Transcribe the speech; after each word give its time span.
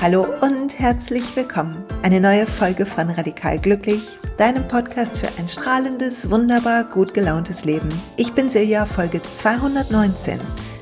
Hallo 0.00 0.26
und 0.42 0.78
herzlich 0.78 1.36
willkommen. 1.36 1.84
Eine 2.02 2.20
neue 2.20 2.46
Folge 2.46 2.84
von 2.84 3.08
Radikal 3.08 3.58
Glücklich, 3.58 4.18
deinem 4.36 4.68
Podcast 4.68 5.16
für 5.16 5.28
ein 5.38 5.48
strahlendes, 5.48 6.30
wunderbar 6.30 6.84
gut 6.84 7.14
gelauntes 7.14 7.64
Leben. 7.64 7.88
Ich 8.16 8.32
bin 8.34 8.48
Silja, 8.48 8.84
Folge 8.84 9.22
219 9.22 10.38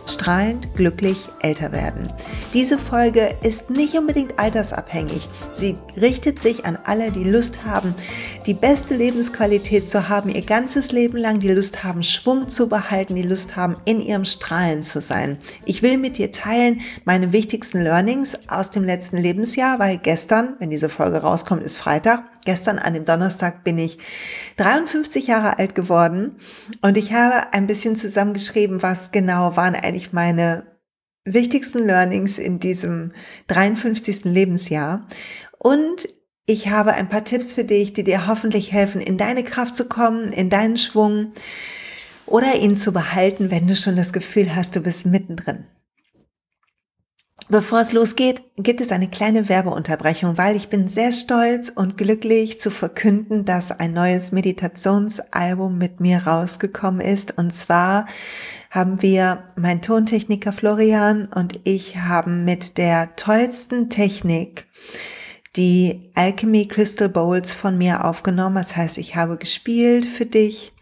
strahlend 0.07 0.75
glücklich 0.75 1.29
älter 1.41 1.73
werden. 1.73 2.09
Diese 2.55 2.79
Folge 2.79 3.35
ist 3.43 3.71
nicht 3.71 3.95
unbedingt 3.95 4.39
altersabhängig. 4.39 5.29
Sie 5.53 5.77
richtet 6.01 6.41
sich 6.41 6.65
an 6.65 6.79
alle, 6.85 7.11
die 7.11 7.25
Lust 7.25 7.65
haben, 7.65 7.95
die 8.47 8.55
beste 8.55 8.95
Lebensqualität 8.95 9.91
zu 9.91 10.09
haben, 10.09 10.31
ihr 10.31 10.45
ganzes 10.45 10.93
Leben 10.93 11.17
lang, 11.17 11.41
die 11.41 11.51
Lust 11.53 11.85
haben, 11.85 12.03
Schwung 12.03 12.49
zu 12.49 12.69
behalten, 12.69 13.17
die 13.17 13.23
Lust 13.23 13.57
haben, 13.57 13.77
in 13.85 14.01
ihrem 14.01 14.25
Strahlen 14.25 14.83
zu 14.83 15.01
sein. 15.01 15.39
Ich 15.65 15.83
will 15.83 15.99
mit 15.99 16.19
dir 16.19 16.31
teilen 16.31 16.81
meine 17.05 17.33
wichtigsten 17.33 17.83
Learnings 17.83 18.39
aus 18.49 18.71
dem 18.71 18.85
letzten 18.85 19.17
Lebensjahr, 19.17 19.79
weil 19.79 19.99
gestern, 19.99 20.55
wenn 20.59 20.71
diese 20.71 20.89
Folge 20.89 21.19
rauskommt, 21.19 21.63
ist 21.63 21.79
Freitag. 21.79 22.25
Gestern 22.45 22.79
an 22.79 22.95
dem 22.95 23.05
Donnerstag 23.05 23.65
bin 23.65 23.77
ich 23.77 23.99
53 24.57 25.27
Jahre 25.27 25.59
alt 25.59 25.75
geworden 25.75 26.37
und 26.81 26.97
ich 26.97 27.13
habe 27.13 27.53
ein 27.53 27.67
bisschen 27.67 27.97
zusammengeschrieben, 27.97 28.83
was 28.83 29.11
genau 29.11 29.57
waren 29.57 29.75
eigentlich 29.75 29.96
meine 30.13 30.77
wichtigsten 31.25 31.81
Learnings 31.81 32.39
in 32.39 32.59
diesem 32.59 33.13
53. 33.49 34.25
Lebensjahr. 34.25 35.07
Und 35.59 36.09
ich 36.47 36.69
habe 36.69 36.95
ein 36.95 37.09
paar 37.09 37.25
Tipps 37.25 37.53
für 37.53 37.65
dich, 37.65 37.93
die 37.93 38.05
dir 38.05 38.29
hoffentlich 38.29 38.73
helfen, 38.73 39.01
in 39.01 39.19
deine 39.19 39.43
Kraft 39.43 39.75
zu 39.75 39.87
kommen, 39.87 40.33
in 40.33 40.49
deinen 40.49 40.77
Schwung 40.77 41.33
oder 42.25 42.57
ihn 42.57 42.77
zu 42.77 42.93
behalten, 42.93 43.51
wenn 43.51 43.67
du 43.67 43.75
schon 43.75 43.97
das 43.97 44.13
Gefühl 44.13 44.55
hast, 44.55 44.77
du 44.77 44.81
bist 44.81 45.07
mittendrin. 45.07 45.67
Bevor 47.49 47.81
es 47.81 47.93
losgeht, 47.93 48.43
gibt 48.57 48.81
es 48.81 48.91
eine 48.91 49.09
kleine 49.09 49.49
Werbeunterbrechung, 49.49 50.37
weil 50.37 50.57
ich 50.57 50.69
bin 50.69 50.89
sehr 50.89 51.13
stolz 51.13 51.69
und 51.69 51.97
glücklich 51.97 52.59
zu 52.59 52.73
verkünden, 52.73 53.45
dass 53.45 53.71
ein 53.71 53.93
neues 53.93 54.33
Meditationsalbum 54.33 55.79
mit 55.79 56.01
mir 56.01 56.27
rausgekommen 56.27 57.01
ist. 57.01 57.39
Und 57.39 57.55
zwar 57.55 58.07
haben 58.77 59.01
wir, 59.01 59.45
mein 59.57 59.81
Tontechniker 59.81 60.53
Florian 60.53 61.29
und 61.35 61.61
ich 61.65 61.97
haben 61.97 62.45
mit 62.45 62.77
der 62.77 63.17
tollsten 63.17 63.89
Technik 63.89 64.67
die 65.57 66.11
Alchemy 66.15 66.69
Crystal 66.69 67.09
Bowls 67.09 67.55
von 67.55 67.79
mir 67.79 68.05
aufgenommen. 68.05 68.57
Das 68.57 68.77
heißt, 68.77 68.99
ich 68.99 69.17
habe 69.17 69.39
gespielt 69.39 70.05
für 70.05 70.27
dich 70.27 70.75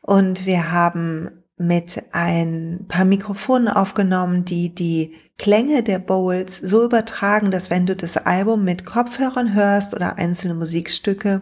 und 0.00 0.46
wir 0.46 0.70
haben 0.70 1.41
mit 1.62 2.02
ein 2.12 2.84
paar 2.88 3.04
Mikrofonen 3.04 3.68
aufgenommen, 3.68 4.44
die 4.44 4.74
die 4.74 5.14
Klänge 5.38 5.82
der 5.82 5.98
Bowls 5.98 6.58
so 6.58 6.84
übertragen, 6.84 7.50
dass 7.50 7.68
wenn 7.68 7.84
du 7.84 7.96
das 7.96 8.16
Album 8.16 8.62
mit 8.62 8.84
Kopfhörern 8.84 9.54
hörst 9.54 9.92
oder 9.92 10.16
einzelne 10.16 10.54
Musikstücke, 10.54 11.40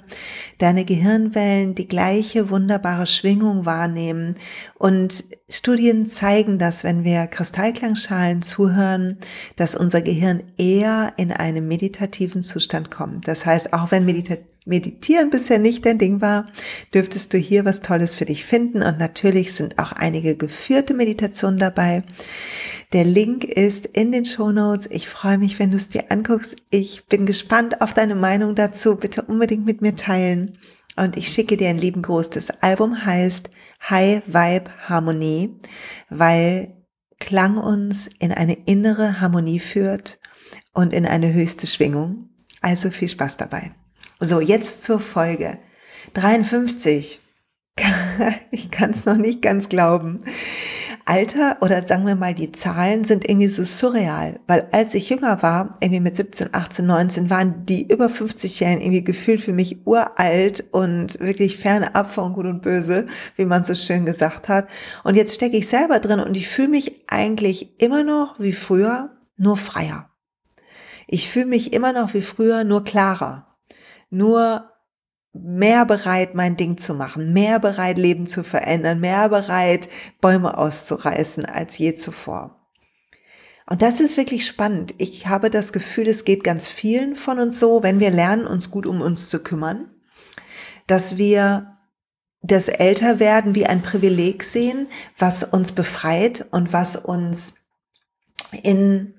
deine 0.56 0.86
Gehirnwellen 0.86 1.74
die 1.74 1.86
gleiche 1.86 2.48
wunderbare 2.48 3.06
Schwingung 3.06 3.66
wahrnehmen. 3.66 4.36
Und 4.78 5.24
Studien 5.50 6.06
zeigen, 6.06 6.58
dass 6.58 6.82
wenn 6.82 7.04
wir 7.04 7.26
Kristallklangschalen 7.26 8.40
zuhören, 8.40 9.18
dass 9.56 9.74
unser 9.74 10.00
Gehirn 10.00 10.44
eher 10.56 11.12
in 11.18 11.30
einen 11.30 11.68
meditativen 11.68 12.42
Zustand 12.42 12.90
kommt. 12.90 13.28
Das 13.28 13.44
heißt, 13.44 13.74
auch 13.74 13.90
wenn 13.90 14.06
Meditation 14.06 14.49
Meditieren 14.66 15.30
bisher 15.30 15.58
nicht 15.58 15.86
dein 15.86 15.98
Ding 15.98 16.20
war, 16.20 16.44
dürftest 16.92 17.32
du 17.32 17.38
hier 17.38 17.64
was 17.64 17.80
Tolles 17.80 18.14
für 18.14 18.26
dich 18.26 18.44
finden 18.44 18.82
und 18.82 18.98
natürlich 18.98 19.54
sind 19.54 19.78
auch 19.78 19.92
einige 19.92 20.36
geführte 20.36 20.94
Meditationen 20.94 21.58
dabei. 21.58 22.02
Der 22.92 23.04
Link 23.04 23.44
ist 23.44 23.86
in 23.86 24.12
den 24.12 24.24
Show 24.24 24.52
Notes. 24.52 24.88
Ich 24.90 25.08
freue 25.08 25.38
mich, 25.38 25.58
wenn 25.58 25.70
du 25.70 25.76
es 25.76 25.88
dir 25.88 26.10
anguckst. 26.10 26.56
Ich 26.70 27.06
bin 27.06 27.24
gespannt 27.24 27.80
auf 27.80 27.94
deine 27.94 28.14
Meinung 28.14 28.54
dazu. 28.54 28.96
Bitte 28.96 29.22
unbedingt 29.22 29.66
mit 29.66 29.80
mir 29.80 29.96
teilen. 29.96 30.58
Und 30.96 31.16
ich 31.16 31.28
schicke 31.28 31.56
dir 31.56 31.70
einen 31.70 31.78
lieben 31.78 32.02
Gruß. 32.02 32.30
Das 32.30 32.50
Album 32.62 33.04
heißt 33.04 33.50
High 33.88 34.22
Vibe 34.26 34.70
Harmonie, 34.88 35.56
weil 36.10 36.76
Klang 37.20 37.58
uns 37.58 38.08
in 38.18 38.32
eine 38.32 38.54
innere 38.54 39.20
Harmonie 39.20 39.60
führt 39.60 40.18
und 40.72 40.92
in 40.92 41.06
eine 41.06 41.32
höchste 41.32 41.66
Schwingung. 41.66 42.30
Also 42.62 42.90
viel 42.90 43.08
Spaß 43.08 43.36
dabei. 43.36 43.72
So, 44.22 44.40
jetzt 44.40 44.82
zur 44.82 45.00
Folge. 45.00 45.58
53. 46.12 47.20
Ich 48.50 48.70
kann 48.70 48.90
es 48.90 49.06
noch 49.06 49.16
nicht 49.16 49.40
ganz 49.40 49.70
glauben. 49.70 50.18
Alter 51.06 51.56
oder 51.62 51.86
sagen 51.86 52.06
wir 52.06 52.16
mal 52.16 52.34
die 52.34 52.52
Zahlen 52.52 53.04
sind 53.04 53.26
irgendwie 53.26 53.48
so 53.48 53.64
surreal, 53.64 54.40
weil 54.46 54.68
als 54.72 54.94
ich 54.94 55.08
jünger 55.08 55.42
war, 55.42 55.78
irgendwie 55.80 56.00
mit 56.00 56.16
17, 56.16 56.50
18, 56.52 56.84
19, 56.84 57.30
waren 57.30 57.64
die 57.64 57.90
über 57.90 58.08
50-Jährigen 58.08 58.82
irgendwie 58.82 59.04
gefühlt 59.04 59.40
für 59.40 59.54
mich 59.54 59.86
uralt 59.86 60.64
und 60.72 61.18
wirklich 61.20 61.56
ferne 61.56 61.94
ab 61.94 62.12
von 62.12 62.34
Gut 62.34 62.44
und 62.44 62.60
Böse, 62.60 63.06
wie 63.36 63.46
man 63.46 63.64
so 63.64 63.74
schön 63.74 64.04
gesagt 64.04 64.48
hat. 64.48 64.68
Und 65.02 65.16
jetzt 65.16 65.34
stecke 65.34 65.56
ich 65.56 65.66
selber 65.66 65.98
drin 65.98 66.20
und 66.20 66.36
ich 66.36 66.48
fühle 66.48 66.68
mich 66.68 67.04
eigentlich 67.08 67.80
immer 67.80 68.04
noch 68.04 68.38
wie 68.38 68.52
früher, 68.52 69.16
nur 69.38 69.56
freier. 69.56 70.10
Ich 71.06 71.30
fühle 71.30 71.46
mich 71.46 71.72
immer 71.72 71.94
noch 71.94 72.12
wie 72.12 72.22
früher, 72.22 72.64
nur 72.64 72.84
klarer 72.84 73.49
nur 74.10 74.70
mehr 75.32 75.86
bereit, 75.86 76.34
mein 76.34 76.56
Ding 76.56 76.76
zu 76.76 76.94
machen, 76.94 77.32
mehr 77.32 77.60
bereit, 77.60 77.98
Leben 77.98 78.26
zu 78.26 78.42
verändern, 78.42 79.00
mehr 79.00 79.28
bereit, 79.28 79.88
Bäume 80.20 80.58
auszureißen 80.58 81.46
als 81.46 81.78
je 81.78 81.94
zuvor. 81.94 82.56
Und 83.66 83.82
das 83.82 84.00
ist 84.00 84.16
wirklich 84.16 84.46
spannend. 84.46 84.94
Ich 84.98 85.28
habe 85.28 85.48
das 85.48 85.72
Gefühl, 85.72 86.08
es 86.08 86.24
geht 86.24 86.42
ganz 86.42 86.66
vielen 86.66 87.14
von 87.14 87.38
uns 87.38 87.60
so, 87.60 87.84
wenn 87.84 88.00
wir 88.00 88.10
lernen, 88.10 88.44
uns 88.44 88.70
gut 88.72 88.84
um 88.84 89.00
uns 89.00 89.28
zu 89.28 89.42
kümmern, 89.44 89.88
dass 90.88 91.16
wir 91.16 91.78
das 92.42 92.66
Älterwerden 92.66 93.54
wie 93.54 93.66
ein 93.66 93.82
Privileg 93.82 94.42
sehen, 94.42 94.88
was 95.16 95.44
uns 95.44 95.70
befreit 95.70 96.46
und 96.50 96.72
was 96.72 96.96
uns 96.96 97.54
in 98.62 99.14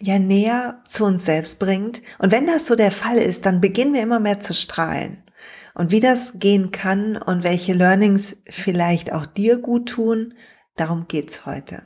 ja 0.00 0.18
näher 0.18 0.82
zu 0.86 1.04
uns 1.04 1.24
selbst 1.24 1.58
bringt. 1.58 2.02
Und 2.18 2.32
wenn 2.32 2.46
das 2.46 2.66
so 2.66 2.74
der 2.74 2.92
Fall 2.92 3.18
ist, 3.18 3.46
dann 3.46 3.60
beginnen 3.60 3.94
wir 3.94 4.02
immer 4.02 4.20
mehr 4.20 4.40
zu 4.40 4.54
strahlen. 4.54 5.22
Und 5.74 5.90
wie 5.90 6.00
das 6.00 6.38
gehen 6.38 6.72
kann 6.72 7.16
und 7.16 7.44
welche 7.44 7.72
Learnings 7.72 8.36
vielleicht 8.48 9.12
auch 9.12 9.26
dir 9.26 9.58
gut 9.58 9.88
tun, 9.88 10.34
darum 10.76 11.06
geht's 11.06 11.46
heute. 11.46 11.82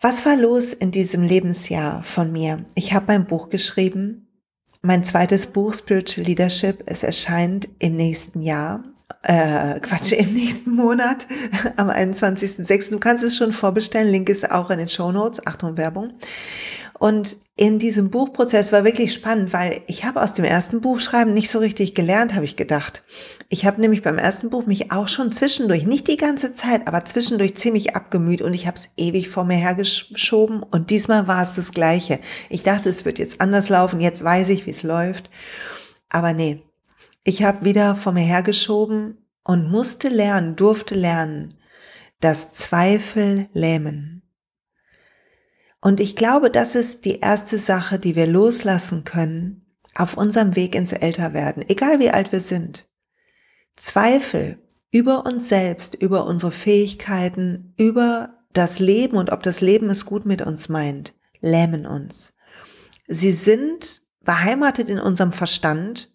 Was 0.00 0.24
war 0.24 0.36
los 0.36 0.72
in 0.72 0.90
diesem 0.90 1.22
Lebensjahr 1.22 2.02
von 2.02 2.32
mir? 2.32 2.64
Ich 2.74 2.94
habe 2.94 3.06
mein 3.08 3.26
Buch 3.26 3.50
geschrieben, 3.50 4.28
mein 4.80 5.04
zweites 5.04 5.48
Buch 5.48 5.74
Spiritual 5.74 6.26
Leadership. 6.26 6.82
Es 6.86 7.02
erscheint 7.02 7.68
im 7.78 7.96
nächsten 7.96 8.40
Jahr 8.40 8.82
äh, 9.22 9.78
Quatsch, 9.80 10.12
im 10.12 10.32
nächsten 10.32 10.74
Monat, 10.74 11.26
am 11.76 11.90
21.06. 11.90 12.90
Du 12.90 12.98
kannst 12.98 13.24
es 13.24 13.36
schon 13.36 13.52
vorbestellen, 13.52 14.10
Link 14.10 14.28
ist 14.28 14.50
auch 14.50 14.70
in 14.70 14.78
den 14.78 14.88
Show 14.88 15.12
Notes, 15.12 15.46
Achtung 15.46 15.76
Werbung. 15.76 16.14
Und 16.98 17.38
in 17.56 17.78
diesem 17.78 18.10
Buchprozess 18.10 18.72
war 18.72 18.84
wirklich 18.84 19.14
spannend, 19.14 19.54
weil 19.54 19.80
ich 19.86 20.04
habe 20.04 20.20
aus 20.20 20.34
dem 20.34 20.44
ersten 20.44 20.82
Buchschreiben 20.82 21.32
nicht 21.32 21.50
so 21.50 21.58
richtig 21.58 21.94
gelernt, 21.94 22.34
habe 22.34 22.44
ich 22.44 22.56
gedacht. 22.56 23.02
Ich 23.48 23.64
habe 23.64 23.80
nämlich 23.80 24.02
beim 24.02 24.18
ersten 24.18 24.50
Buch 24.50 24.66
mich 24.66 24.92
auch 24.92 25.08
schon 25.08 25.32
zwischendurch, 25.32 25.86
nicht 25.86 26.08
die 26.08 26.18
ganze 26.18 26.52
Zeit, 26.52 26.86
aber 26.86 27.06
zwischendurch 27.06 27.56
ziemlich 27.56 27.96
abgemüht 27.96 28.42
und 28.42 28.52
ich 28.52 28.66
habe 28.66 28.76
es 28.76 28.90
ewig 28.98 29.30
vor 29.30 29.44
mir 29.44 29.56
hergeschoben 29.56 30.62
und 30.62 30.90
diesmal 30.90 31.26
war 31.26 31.42
es 31.42 31.54
das 31.54 31.72
gleiche. 31.72 32.20
Ich 32.50 32.64
dachte, 32.64 32.90
es 32.90 33.06
wird 33.06 33.18
jetzt 33.18 33.40
anders 33.40 33.70
laufen, 33.70 34.00
jetzt 34.00 34.22
weiß 34.22 34.50
ich, 34.50 34.66
wie 34.66 34.70
es 34.70 34.82
läuft. 34.82 35.30
Aber 36.10 36.34
nee, 36.34 36.62
ich 37.24 37.42
habe 37.42 37.64
wieder 37.64 37.96
vor 37.96 38.12
mir 38.12 38.24
hergeschoben 38.24 39.18
und 39.44 39.70
musste 39.70 40.08
lernen, 40.08 40.56
durfte 40.56 40.94
lernen, 40.94 41.54
dass 42.20 42.52
Zweifel 42.52 43.48
lähmen. 43.52 44.22
Und 45.80 46.00
ich 46.00 46.14
glaube, 46.14 46.50
das 46.50 46.74
ist 46.74 47.04
die 47.04 47.20
erste 47.20 47.58
Sache, 47.58 47.98
die 47.98 48.14
wir 48.14 48.26
loslassen 48.26 49.04
können 49.04 49.66
auf 49.94 50.16
unserem 50.16 50.54
Weg 50.56 50.74
ins 50.74 50.92
Älterwerden, 50.92 51.64
egal 51.68 51.98
wie 52.00 52.10
alt 52.10 52.32
wir 52.32 52.40
sind. 52.40 52.88
Zweifel 53.76 54.58
über 54.90 55.24
uns 55.24 55.48
selbst, 55.48 55.94
über 55.94 56.26
unsere 56.26 56.52
Fähigkeiten, 56.52 57.74
über 57.78 58.38
das 58.52 58.78
Leben 58.78 59.16
und 59.16 59.32
ob 59.32 59.42
das 59.42 59.60
Leben 59.60 59.88
es 59.88 60.04
gut 60.04 60.26
mit 60.26 60.42
uns 60.42 60.68
meint, 60.68 61.14
lähmen 61.40 61.86
uns. 61.86 62.34
Sie 63.06 63.32
sind 63.32 64.02
beheimatet 64.22 64.90
in 64.90 64.98
unserem 64.98 65.32
Verstand 65.32 66.10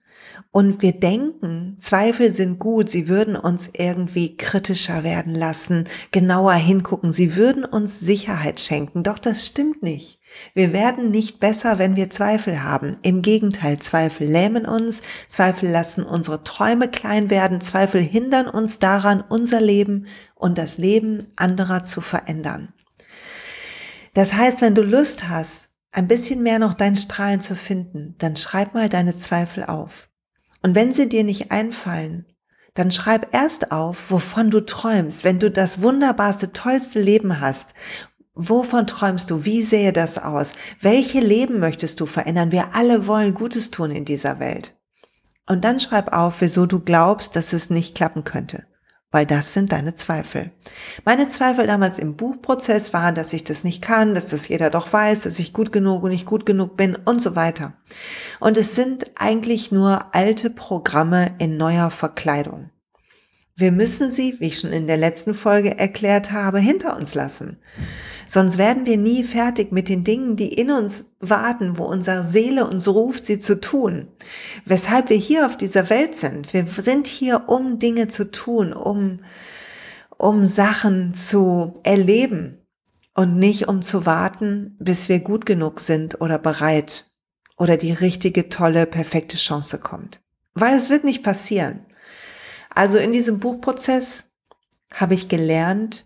und 0.56 0.82
wir 0.82 0.94
denken, 0.94 1.76
Zweifel 1.80 2.32
sind 2.32 2.60
gut, 2.60 2.90
sie 2.90 3.10
würden 3.10 3.36
uns 3.36 3.70
irgendwie 3.74 4.38
kritischer 4.38 5.04
werden 5.04 5.36
lassen, 5.36 5.84
genauer 6.12 6.54
hingucken, 6.54 7.12
sie 7.12 7.36
würden 7.36 7.66
uns 7.66 8.00
Sicherheit 8.00 8.62
schenken. 8.62 9.04
Doch 9.04 9.20
das 9.20 9.46
stimmt 9.46 9.84
nicht. 9.84 10.22
Wir 10.54 10.72
werden 10.72 11.12
nicht 11.12 11.42
besser, 11.42 11.78
wenn 11.78 11.98
wir 11.98 12.10
Zweifel 12.10 12.64
haben. 12.64 12.96
Im 13.02 13.22
Gegenteil, 13.22 13.80
Zweifel 13.80 14.28
lähmen 14.28 14.66
uns, 14.66 15.02
Zweifel 15.28 15.70
lassen 15.70 16.06
unsere 16.06 16.42
Träume 16.46 16.88
klein 16.88 17.30
werden, 17.30 17.60
Zweifel 17.60 18.02
hindern 18.02 18.48
uns 18.48 18.80
daran, 18.80 19.26
unser 19.28 19.60
Leben 19.60 20.06
und 20.36 20.58
das 20.58 20.78
Leben 20.78 21.20
anderer 21.36 21.84
zu 21.84 22.00
verändern. 22.00 22.72
Das 24.14 24.32
heißt, 24.32 24.62
wenn 24.62 24.74
du 24.74 24.84
Lust 24.84 25.28
hast, 25.28 25.72
ein 25.92 26.08
bisschen 26.08 26.44
mehr 26.44 26.60
noch 26.60 26.76
dein 26.76 26.96
Strahlen 26.96 27.42
zu 27.42 27.58
finden, 27.58 28.16
dann 28.20 28.38
schreib 28.38 28.74
mal 28.74 28.88
deine 28.88 29.18
Zweifel 29.18 29.66
auf. 29.66 30.08
Und 30.66 30.74
wenn 30.74 30.92
sie 30.92 31.08
dir 31.08 31.24
nicht 31.24 31.52
einfallen, 31.52 32.26
dann 32.74 32.90
schreib 32.90 33.36
erst 33.36 33.72
auf, 33.72 34.10
wovon 34.10 34.50
du 34.50 34.66
träumst, 34.66 35.24
wenn 35.24 35.38
du 35.38 35.52
das 35.52 35.84
wunderbarste, 35.84 36.54
tollste 36.54 37.00
Leben 37.00 37.40
hast. 37.40 37.76
Wovon 38.34 38.88
träumst 38.88 39.30
du? 39.30 39.46
Wie 39.46 39.62
sähe 39.62 39.94
das 39.94 40.18
aus? 40.18 40.54
Welche 40.82 41.20
Leben 41.20 41.60
möchtest 41.60 42.00
du 42.00 42.08
verändern? 42.08 42.52
Wir 42.52 42.74
alle 42.74 43.06
wollen 43.06 43.36
Gutes 43.36 43.70
tun 43.70 43.92
in 43.92 44.06
dieser 44.06 44.40
Welt. 44.40 44.76
Und 45.46 45.64
dann 45.64 45.80
schreib 45.80 46.18
auf, 46.18 46.42
wieso 46.42 46.66
du 46.66 46.80
glaubst, 46.80 47.36
dass 47.36 47.54
es 47.54 47.70
nicht 47.70 47.94
klappen 47.94 48.24
könnte 48.24 48.66
weil 49.16 49.26
das 49.26 49.54
sind 49.54 49.72
deine 49.72 49.96
Zweifel. 49.96 50.52
Meine 51.06 51.30
Zweifel 51.30 51.66
damals 51.68 52.00
im 52.00 52.18
Buchprozess 52.18 52.92
waren, 52.92 53.16
dass 53.16 53.32
ich 53.32 53.46
das 53.46 53.64
nicht 53.64 53.82
kann, 53.82 54.14
dass 54.14 54.28
das 54.28 54.50
jeder 54.50 54.70
doch 54.70 54.92
weiß, 54.92 55.22
dass 55.22 55.40
ich 55.40 55.54
gut 55.54 55.72
genug 55.72 56.04
und 56.04 56.10
nicht 56.10 56.26
gut 56.26 56.46
genug 56.46 56.76
bin 56.76 56.98
und 57.06 57.22
so 57.22 57.34
weiter. 57.34 57.78
Und 58.42 58.58
es 58.58 58.76
sind 58.76 59.06
eigentlich 59.16 59.72
nur 59.72 60.14
alte 60.14 60.50
Programme 60.50 61.34
in 61.38 61.56
neuer 61.56 61.92
Verkleidung. 61.92 62.72
Wir 63.56 63.72
müssen 63.72 64.12
sie, 64.12 64.36
wie 64.42 64.48
ich 64.48 64.60
schon 64.60 64.74
in 64.74 64.86
der 64.86 64.98
letzten 64.98 65.34
Folge 65.34 65.80
erklärt 65.80 66.34
habe, 66.34 66.60
hinter 66.60 66.98
uns 66.98 67.16
lassen. 67.16 67.58
Sonst 68.28 68.58
werden 68.58 68.86
wir 68.86 68.98
nie 68.98 69.24
fertig 69.24 69.72
mit 69.72 69.90
den 69.90 70.04
Dingen, 70.04 70.36
die 70.36 70.54
in 70.54 70.72
uns 70.72 71.06
warten, 71.20 71.78
wo 71.78 71.84
unsere 71.84 72.26
Seele 72.26 72.68
uns 72.68 72.88
ruft, 72.88 73.26
sie 73.26 73.40
zu 73.40 73.60
tun. 73.60 74.08
Weshalb 74.66 75.10
wir 75.10 75.18
hier 75.18 75.46
auf 75.46 75.58
dieser 75.58 75.90
Welt 75.90 76.16
sind. 76.16 76.54
Wir 76.54 76.66
sind 76.68 77.08
hier, 77.08 77.48
um 77.48 77.80
Dinge 77.80 78.08
zu 78.08 78.32
tun, 78.32 78.74
um, 78.74 79.20
um 80.18 80.44
Sachen 80.44 81.14
zu 81.14 81.74
erleben 81.84 82.66
und 83.14 83.38
nicht 83.38 83.68
um 83.68 83.82
zu 83.82 84.06
warten, 84.06 84.76
bis 84.80 85.10
wir 85.10 85.20
gut 85.20 85.46
genug 85.46 85.80
sind 85.80 86.22
oder 86.22 86.40
bereit 86.40 87.06
oder 87.58 87.78
die 87.78 87.94
richtige, 87.94 88.50
tolle, 88.50 88.86
perfekte 88.86 89.38
Chance 89.38 89.80
kommt. 89.80 90.22
Weil 90.54 90.76
es 90.76 90.90
wird 90.90 91.04
nicht 91.04 91.24
passieren. 91.24 91.86
Also 92.74 92.98
in 92.98 93.12
diesem 93.12 93.40
Buchprozess 93.40 94.26
habe 94.94 95.14
ich 95.14 95.30
gelernt, 95.30 96.06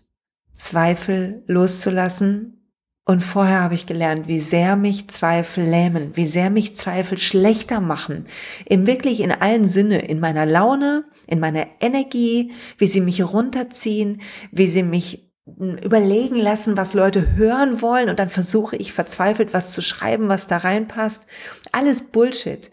Zweifel 0.52 1.42
loszulassen. 1.46 2.56
Und 3.04 3.22
vorher 3.22 3.62
habe 3.62 3.74
ich 3.74 3.86
gelernt, 3.86 4.28
wie 4.28 4.40
sehr 4.40 4.76
mich 4.76 5.08
Zweifel 5.08 5.64
lähmen, 5.64 6.12
wie 6.14 6.26
sehr 6.26 6.48
mich 6.48 6.76
Zweifel 6.76 7.18
schlechter 7.18 7.80
machen. 7.80 8.26
Im 8.66 8.86
wirklich 8.86 9.20
in 9.20 9.32
allen 9.32 9.64
Sinne, 9.64 9.98
in 10.00 10.20
meiner 10.20 10.46
Laune, 10.46 11.04
in 11.26 11.40
meiner 11.40 11.66
Energie, 11.80 12.52
wie 12.78 12.86
sie 12.86 13.00
mich 13.00 13.24
runterziehen, 13.24 14.20
wie 14.52 14.68
sie 14.68 14.84
mich 14.84 15.32
hm, 15.58 15.78
überlegen 15.78 16.36
lassen, 16.36 16.76
was 16.76 16.94
Leute 16.94 17.34
hören 17.34 17.82
wollen 17.82 18.10
und 18.10 18.18
dann 18.18 18.28
versuche 18.28 18.76
ich 18.76 18.92
verzweifelt 18.92 19.54
was 19.54 19.72
zu 19.72 19.80
schreiben, 19.80 20.28
was 20.28 20.46
da 20.46 20.58
reinpasst. 20.58 21.26
Alles 21.72 22.02
Bullshit. 22.02 22.70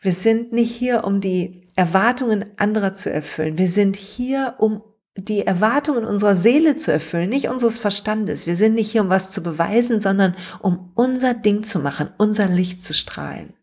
Wir 0.00 0.12
sind 0.12 0.52
nicht 0.52 0.74
hier, 0.74 1.04
um 1.04 1.20
die 1.20 1.62
Erwartungen 1.74 2.44
anderer 2.56 2.94
zu 2.94 3.10
erfüllen. 3.10 3.56
Wir 3.56 3.68
sind 3.68 3.96
hier, 3.96 4.56
um 4.58 4.82
die 5.16 5.46
Erwartungen 5.46 6.04
unserer 6.04 6.36
Seele 6.36 6.76
zu 6.76 6.90
erfüllen, 6.90 7.28
nicht 7.28 7.48
unseres 7.48 7.78
Verstandes. 7.78 8.46
Wir 8.46 8.56
sind 8.56 8.74
nicht 8.74 8.90
hier, 8.90 9.02
um 9.02 9.10
was 9.10 9.30
zu 9.30 9.42
beweisen, 9.42 10.00
sondern 10.00 10.34
um 10.60 10.90
unser 10.94 11.34
Ding 11.34 11.62
zu 11.62 11.80
machen, 11.80 12.10
unser 12.16 12.46
Licht 12.46 12.82
zu 12.82 12.94
strahlen. 12.94 13.54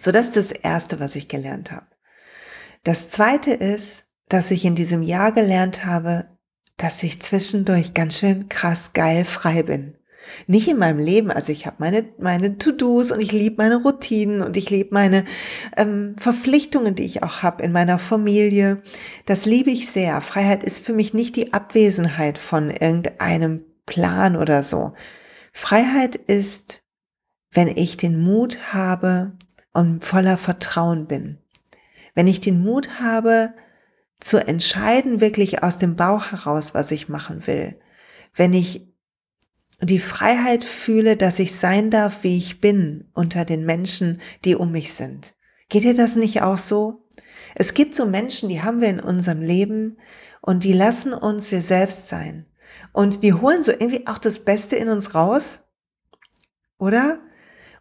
So, 0.00 0.12
das 0.12 0.28
ist 0.28 0.36
das 0.36 0.52
Erste, 0.52 1.00
was 1.00 1.16
ich 1.16 1.28
gelernt 1.28 1.70
habe. 1.70 1.86
Das 2.84 3.10
Zweite 3.10 3.52
ist, 3.52 4.06
dass 4.28 4.50
ich 4.50 4.64
in 4.64 4.74
diesem 4.74 5.02
Jahr 5.02 5.32
gelernt 5.32 5.84
habe, 5.84 6.26
dass 6.76 7.02
ich 7.02 7.22
zwischendurch 7.22 7.94
ganz 7.94 8.18
schön 8.18 8.48
krass 8.48 8.92
geil 8.92 9.24
frei 9.24 9.62
bin. 9.62 9.93
Nicht 10.46 10.68
in 10.68 10.78
meinem 10.78 10.98
Leben. 10.98 11.30
Also 11.30 11.52
ich 11.52 11.66
habe 11.66 11.76
meine, 11.78 12.04
meine 12.18 12.58
To-Dos 12.58 13.10
und 13.10 13.20
ich 13.20 13.32
liebe 13.32 13.56
meine 13.58 13.76
Routinen 13.76 14.42
und 14.42 14.56
ich 14.56 14.70
liebe 14.70 14.90
meine 14.92 15.24
ähm, 15.76 16.16
Verpflichtungen, 16.18 16.94
die 16.94 17.04
ich 17.04 17.22
auch 17.22 17.42
habe 17.42 17.62
in 17.62 17.72
meiner 17.72 17.98
Familie. 17.98 18.82
Das 19.26 19.46
liebe 19.46 19.70
ich 19.70 19.90
sehr. 19.90 20.20
Freiheit 20.20 20.62
ist 20.62 20.84
für 20.84 20.92
mich 20.92 21.14
nicht 21.14 21.36
die 21.36 21.52
Abwesenheit 21.52 22.38
von 22.38 22.70
irgendeinem 22.70 23.64
Plan 23.86 24.36
oder 24.36 24.62
so. 24.62 24.94
Freiheit 25.52 26.16
ist, 26.16 26.82
wenn 27.52 27.68
ich 27.68 27.96
den 27.96 28.20
Mut 28.20 28.72
habe 28.72 29.32
und 29.72 30.04
voller 30.04 30.36
Vertrauen 30.36 31.06
bin. 31.06 31.38
Wenn 32.14 32.26
ich 32.26 32.40
den 32.40 32.62
Mut 32.62 33.00
habe, 33.00 33.54
zu 34.24 34.38
entscheiden, 34.38 35.20
wirklich 35.20 35.62
aus 35.62 35.76
dem 35.76 35.96
Bauch 35.96 36.32
heraus, 36.32 36.72
was 36.72 36.90
ich 36.90 37.08
machen 37.10 37.46
will. 37.46 37.78
Wenn 38.32 38.54
ich 38.54 38.93
die 39.80 39.98
Freiheit 39.98 40.64
fühle, 40.64 41.16
dass 41.16 41.38
ich 41.38 41.54
sein 41.54 41.90
darf, 41.90 42.22
wie 42.22 42.36
ich 42.36 42.60
bin 42.60 43.08
unter 43.12 43.44
den 43.44 43.64
Menschen, 43.64 44.20
die 44.44 44.54
um 44.54 44.72
mich 44.72 44.94
sind. 44.94 45.34
Geht 45.68 45.84
dir 45.84 45.94
das 45.94 46.16
nicht 46.16 46.42
auch 46.42 46.58
so? 46.58 47.08
Es 47.54 47.74
gibt 47.74 47.94
so 47.94 48.06
Menschen, 48.06 48.48
die 48.48 48.62
haben 48.62 48.80
wir 48.80 48.88
in 48.88 49.00
unserem 49.00 49.42
Leben 49.42 49.98
und 50.40 50.64
die 50.64 50.72
lassen 50.72 51.12
uns 51.12 51.50
wir 51.50 51.62
selbst 51.62 52.08
sein. 52.08 52.46
Und 52.92 53.22
die 53.22 53.32
holen 53.32 53.62
so 53.62 53.72
irgendwie 53.72 54.06
auch 54.06 54.18
das 54.18 54.40
Beste 54.40 54.76
in 54.76 54.88
uns 54.88 55.14
raus, 55.14 55.60
oder? 56.78 57.20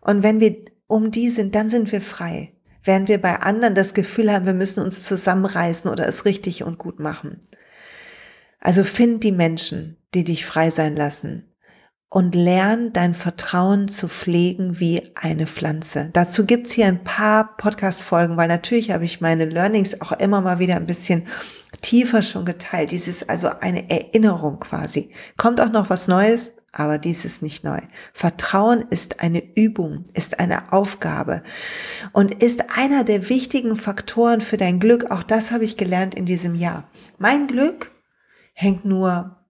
Und 0.02 0.24
wenn 0.24 0.40
wir 0.40 0.66
um 0.88 1.12
die 1.12 1.30
sind, 1.30 1.56
dann 1.56 1.70
sind 1.70 1.92
wir 1.92 2.02
frei. 2.02 2.54
Während 2.84 3.08
wir 3.08 3.22
bei 3.22 3.40
anderen 3.40 3.76
das 3.76 3.94
Gefühl 3.94 4.32
haben, 4.32 4.46
wir 4.46 4.54
müssen 4.54 4.84
uns 4.84 5.04
zusammenreißen 5.04 5.90
oder 5.90 6.08
es 6.08 6.26
richtig 6.26 6.64
und 6.64 6.78
gut 6.78 7.00
machen. 7.00 7.40
Also 8.60 8.84
find 8.84 9.24
die 9.24 9.32
Menschen, 9.32 9.98
die 10.14 10.24
dich 10.24 10.46
frei 10.46 10.70
sein 10.70 10.96
lassen 10.96 11.53
und 12.14 12.36
lern 12.36 12.94
dein 12.94 13.16
Vertrauen 13.16 13.88
zu 13.88 14.08
pflegen 14.08 14.80
wie 14.80 15.02
eine 15.16 15.48
Pflanze. 15.48 16.12
Dazu 16.14 16.46
gibt's 16.46 16.72
hier 16.72 16.86
ein 16.86 17.04
paar 17.04 17.58
Podcast-Folgen, 17.58 18.38
weil 18.38 18.48
natürlich 18.48 18.92
habe 18.92 19.04
ich 19.04 19.20
meine 19.20 19.46
Learnings 19.46 20.00
auch 20.00 20.12
immer 20.12 20.40
mal 20.40 20.60
wieder 20.60 20.76
ein 20.76 20.86
bisschen 20.86 21.26
tiefer 21.82 22.22
schon 22.22 22.46
geteilt. 22.46 22.92
Dies 22.92 23.08
ist 23.08 23.32
also 23.32 23.50
eine 23.62 23.90
Erinnerung 23.90 24.60
quasi. 24.60 25.10
Kommt 25.38 25.60
auch 25.60 25.72
noch 25.72 25.90
was 25.90 26.08
Neues, 26.08 26.54
aber 26.72 27.00
dies 27.00 27.26
ist 27.26 27.42
nicht 27.42 27.64
neu. 27.64 27.80
Vertrauen 28.14 28.86
ist 28.92 29.22
eine 29.22 29.42
Übung, 29.56 30.06
ist 30.14 30.40
eine 30.40 30.72
Aufgabe 30.72 31.42
und 32.12 32.44
ist 32.44 32.78
einer 32.78 33.04
der 33.04 33.28
wichtigen 33.28 33.76
Faktoren 33.76 34.42
für 34.42 34.58
dein 34.58 34.80
Glück. 34.80 35.10
Auch 35.10 35.24
das 35.24 35.50
habe 35.50 35.64
ich 35.64 35.78
gelernt 35.78 36.14
in 36.14 36.26
diesem 36.26 36.54
Jahr. 36.54 36.88
Mein 37.18 37.48
Glück 37.48 37.90
hängt 38.54 38.86
nur 38.86 39.43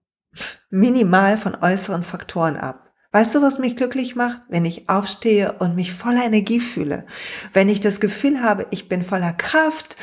minimal 0.70 1.36
von 1.36 1.54
äußeren 1.54 2.02
Faktoren 2.02 2.56
ab. 2.56 2.84
Weißt 3.12 3.34
du, 3.34 3.42
was 3.42 3.60
mich 3.60 3.76
glücklich 3.76 4.16
macht? 4.16 4.38
Wenn 4.48 4.64
ich 4.64 4.88
aufstehe 4.88 5.52
und 5.60 5.76
mich 5.76 5.92
voller 5.92 6.24
Energie 6.24 6.58
fühle. 6.58 7.06
Wenn 7.52 7.68
ich 7.68 7.80
das 7.80 8.00
Gefühl 8.00 8.42
habe, 8.42 8.66
ich 8.70 8.88
bin 8.88 9.04
voller 9.04 9.32
Kraft, 9.32 9.96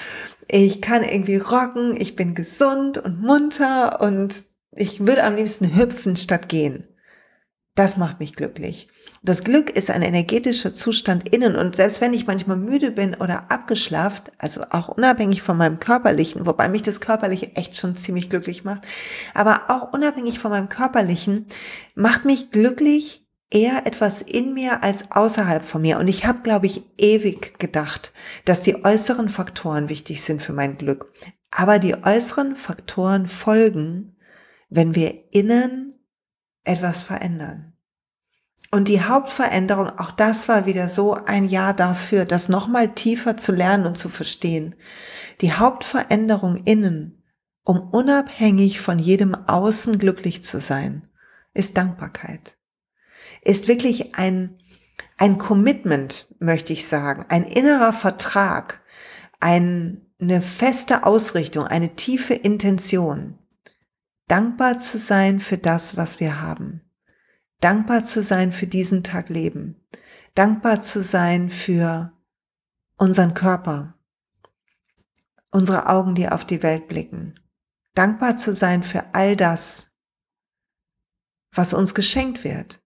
ich 0.48 0.82
kann 0.82 1.04
irgendwie 1.04 1.36
rocken, 1.36 2.00
ich 2.00 2.16
bin 2.16 2.36
gesund 2.36 2.98
und 2.98 3.22
munter 3.22 4.00
und 4.00 4.46
ich 4.72 5.06
würde 5.06 5.26
am 5.26 5.36
liebsten 5.36 5.76
hüpfen 5.76 6.16
statt 6.16 6.48
gehen. 6.48 6.88
Das 7.76 7.98
macht 7.98 8.20
mich 8.20 8.34
glücklich. 8.36 8.88
Das 9.24 9.44
Glück 9.44 9.70
ist 9.70 9.92
ein 9.92 10.02
energetischer 10.02 10.74
Zustand 10.74 11.30
innen 11.30 11.56
und 11.56 11.76
selbst 11.76 12.02
wenn 12.02 12.12
ich 12.12 12.26
manchmal 12.26 12.58
müde 12.58 12.90
bin 12.90 13.14
oder 13.14 13.52
abgeschlaft, 13.52 14.32
also 14.40 14.64
auch 14.72 14.88
unabhängig 14.88 15.44
von 15.44 15.58
meinem 15.58 15.80
körperlichen, 15.80 16.48
wobei 16.48 16.70
mich 16.70 16.82
das 16.82 17.02
körperliche 17.02 17.56
echt 17.56 17.78
schon 17.78 17.96
ziemlich 17.96 18.32
glücklich 18.32 18.64
macht, 18.64 18.88
aber 19.36 19.66
auch 19.68 19.94
unabhängig 19.94 20.40
von 20.40 20.50
meinem 20.50 20.70
körperlichen, 20.70 21.46
macht 21.94 22.26
mich 22.26 22.50
glücklich 22.50 23.28
eher 23.52 23.86
etwas 23.86 24.24
in 24.24 24.56
mir 24.56 24.82
als 24.82 25.12
außerhalb 25.12 25.64
von 25.64 25.84
mir. 25.84 26.00
Und 26.00 26.08
ich 26.08 26.26
habe, 26.26 26.42
glaube 26.42 26.66
ich, 26.66 26.84
ewig 26.98 27.60
gedacht, 27.60 28.14
dass 28.46 28.64
die 28.64 28.84
äußeren 28.84 29.30
Faktoren 29.30 29.90
wichtig 29.90 30.24
sind 30.24 30.42
für 30.42 30.54
mein 30.54 30.78
Glück. 30.78 31.14
Aber 31.52 31.78
die 31.78 31.96
äußeren 32.04 32.56
Faktoren 32.56 33.28
folgen, 33.28 34.16
wenn 34.70 34.96
wir 34.96 35.32
innen 35.32 35.96
etwas 36.64 37.04
verändern. 37.04 37.71
Und 38.74 38.88
die 38.88 39.02
Hauptveränderung, 39.02 39.90
auch 40.00 40.12
das 40.12 40.48
war 40.48 40.66
wieder 40.66 40.88
so 40.88 41.14
ein 41.14 41.50
Jahr 41.50 41.74
dafür, 41.74 42.24
das 42.24 42.48
nochmal 42.48 42.96
tiefer 42.96 43.36
zu 43.36 43.52
lernen 43.52 43.86
und 43.86 43.98
zu 43.98 44.08
verstehen. 44.08 44.76
Die 45.42 45.52
Hauptveränderung 45.52 46.56
innen, 46.64 47.22
um 47.66 47.82
unabhängig 47.82 48.80
von 48.80 48.98
jedem 48.98 49.36
Außen 49.36 50.00
glücklich 50.00 50.42
zu 50.44 50.62
sein, 50.62 51.10
ist 51.54 51.76
Dankbarkeit. 51.76 52.58
Ist 53.42 53.68
wirklich 53.68 54.16
ein, 54.16 54.58
ein 55.18 55.38
Commitment, 55.38 56.34
möchte 56.40 56.72
ich 56.72 56.88
sagen, 56.88 57.26
ein 57.28 57.44
innerer 57.44 57.92
Vertrag, 57.92 58.82
ein, 59.42 60.06
eine 60.22 60.40
feste 60.40 61.06
Ausrichtung, 61.06 61.66
eine 61.66 61.98
tiefe 61.98 62.36
Intention, 62.36 63.38
dankbar 64.30 64.80
zu 64.80 64.98
sein 64.98 65.42
für 65.42 65.58
das, 65.58 65.98
was 65.98 66.22
wir 66.22 66.42
haben 66.42 66.82
dankbar 67.62 68.04
zu 68.04 68.22
sein 68.22 68.52
für 68.52 68.68
diesen 68.68 69.04
Tag 69.04 69.30
Leben, 69.30 69.82
dankbar 70.36 70.82
zu 70.82 71.02
sein 71.02 71.50
für 71.50 72.12
unseren 72.98 73.34
Körper, 73.34 73.94
unsere 75.52 75.88
Augen, 75.88 76.16
die 76.16 76.28
auf 76.28 76.44
die 76.44 76.62
Welt 76.64 76.88
blicken, 76.88 77.40
dankbar 77.94 78.36
zu 78.36 78.54
sein 78.54 78.84
für 78.84 79.14
all 79.14 79.36
das, 79.36 79.92
was 81.54 81.74
uns 81.74 81.94
geschenkt 81.94 82.44
wird. 82.44 82.82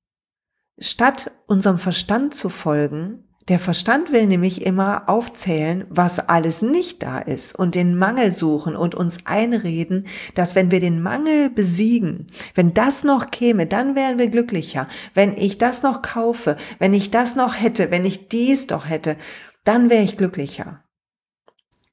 Statt 0.78 1.32
unserem 1.48 1.80
Verstand 1.80 2.36
zu 2.36 2.50
folgen, 2.50 3.25
der 3.48 3.60
Verstand 3.60 4.12
will 4.12 4.26
nämlich 4.26 4.66
immer 4.66 5.08
aufzählen, 5.08 5.86
was 5.90 6.18
alles 6.18 6.64
nicht 6.64 7.04
da 7.04 7.20
ist 7.20 7.58
und 7.58 7.76
den 7.76 7.96
Mangel 7.96 8.34
suchen 8.34 8.76
und 8.76 8.96
uns 8.96 9.20
einreden, 9.26 10.08
dass 10.34 10.56
wenn 10.56 10.72
wir 10.72 10.80
den 10.80 11.00
Mangel 11.02 11.52
besiegen, 11.52 12.26
wenn 12.56 12.74
das 12.74 13.04
noch 13.04 13.30
käme, 13.30 13.68
dann 13.68 13.96
wären 13.96 14.18
wir 14.18 14.30
glücklicher. 14.30 14.88
Wenn 15.14 15.38
ich 15.38 15.60
das 15.60 15.84
noch 15.84 16.02
kaufe, 16.02 16.58
wenn 16.80 16.96
ich 16.96 17.12
das 17.12 17.36
noch 17.36 17.60
hätte, 17.60 17.92
wenn 17.92 18.04
ich 18.04 18.30
dies 18.30 18.66
doch 18.66 18.90
hätte, 18.90 19.16
dann 19.64 19.92
wäre 19.92 20.04
ich 20.04 20.18
glücklicher. 20.18 20.84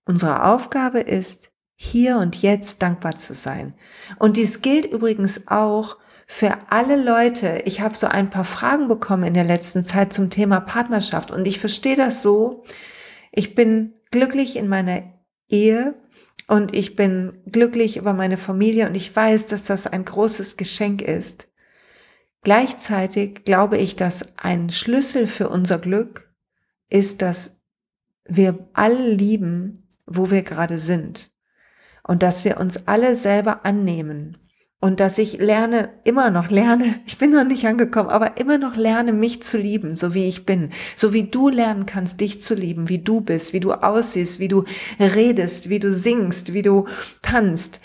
Unsere 0.06 0.44
Aufgabe 0.44 1.00
ist, 1.00 1.50
hier 1.74 2.16
und 2.16 2.40
jetzt 2.40 2.80
dankbar 2.80 3.16
zu 3.16 3.34
sein. 3.34 3.74
Und 4.18 4.36
dies 4.36 4.62
gilt 4.62 4.86
übrigens 4.86 5.48
auch 5.48 5.96
für 6.34 6.56
alle 6.70 6.96
Leute, 6.96 7.60
ich 7.66 7.82
habe 7.82 7.94
so 7.94 8.06
ein 8.06 8.30
paar 8.30 8.46
Fragen 8.46 8.88
bekommen 8.88 9.24
in 9.24 9.34
der 9.34 9.44
letzten 9.44 9.84
Zeit 9.84 10.14
zum 10.14 10.30
Thema 10.30 10.60
Partnerschaft 10.60 11.30
und 11.30 11.46
ich 11.46 11.60
verstehe 11.60 11.94
das 11.94 12.22
so. 12.22 12.64
Ich 13.32 13.54
bin 13.54 13.92
glücklich 14.10 14.56
in 14.56 14.66
meiner 14.66 15.02
Ehe 15.50 15.94
und 16.48 16.74
ich 16.74 16.96
bin 16.96 17.42
glücklich 17.44 17.98
über 17.98 18.14
meine 18.14 18.38
Familie 18.38 18.88
und 18.88 18.96
ich 18.96 19.14
weiß, 19.14 19.48
dass 19.48 19.64
das 19.64 19.86
ein 19.86 20.06
großes 20.06 20.56
Geschenk 20.56 21.02
ist. 21.02 21.48
Gleichzeitig 22.40 23.44
glaube 23.44 23.76
ich, 23.76 23.94
dass 23.96 24.38
ein 24.38 24.70
Schlüssel 24.70 25.26
für 25.26 25.50
unser 25.50 25.78
Glück 25.78 26.32
ist, 26.88 27.20
dass 27.20 27.60
wir 28.24 28.70
alle 28.72 29.10
lieben, 29.10 29.86
wo 30.06 30.30
wir 30.30 30.42
gerade 30.42 30.78
sind 30.78 31.30
und 32.02 32.22
dass 32.22 32.46
wir 32.46 32.58
uns 32.58 32.88
alle 32.88 33.16
selber 33.16 33.66
annehmen 33.66 34.38
und 34.82 34.98
dass 34.98 35.16
ich 35.16 35.38
lerne, 35.38 35.90
immer 36.02 36.30
noch 36.30 36.50
lerne, 36.50 37.00
ich 37.06 37.16
bin 37.16 37.30
noch 37.30 37.44
nicht 37.44 37.64
angekommen, 37.66 38.10
aber 38.10 38.36
immer 38.36 38.58
noch 38.58 38.74
lerne, 38.74 39.12
mich 39.12 39.40
zu 39.40 39.56
lieben, 39.56 39.94
so 39.94 40.12
wie 40.12 40.26
ich 40.26 40.44
bin, 40.44 40.70
so 40.96 41.12
wie 41.12 41.22
du 41.22 41.48
lernen 41.48 41.86
kannst, 41.86 42.20
dich 42.20 42.40
zu 42.40 42.54
lieben, 42.54 42.88
wie 42.88 42.98
du 42.98 43.20
bist, 43.20 43.52
wie 43.52 43.60
du 43.60 43.72
aussiehst, 43.72 44.40
wie 44.40 44.48
du 44.48 44.64
redest, 44.98 45.68
wie 45.68 45.78
du 45.78 45.92
singst, 45.92 46.52
wie 46.52 46.62
du 46.62 46.88
tanzt. 47.22 47.80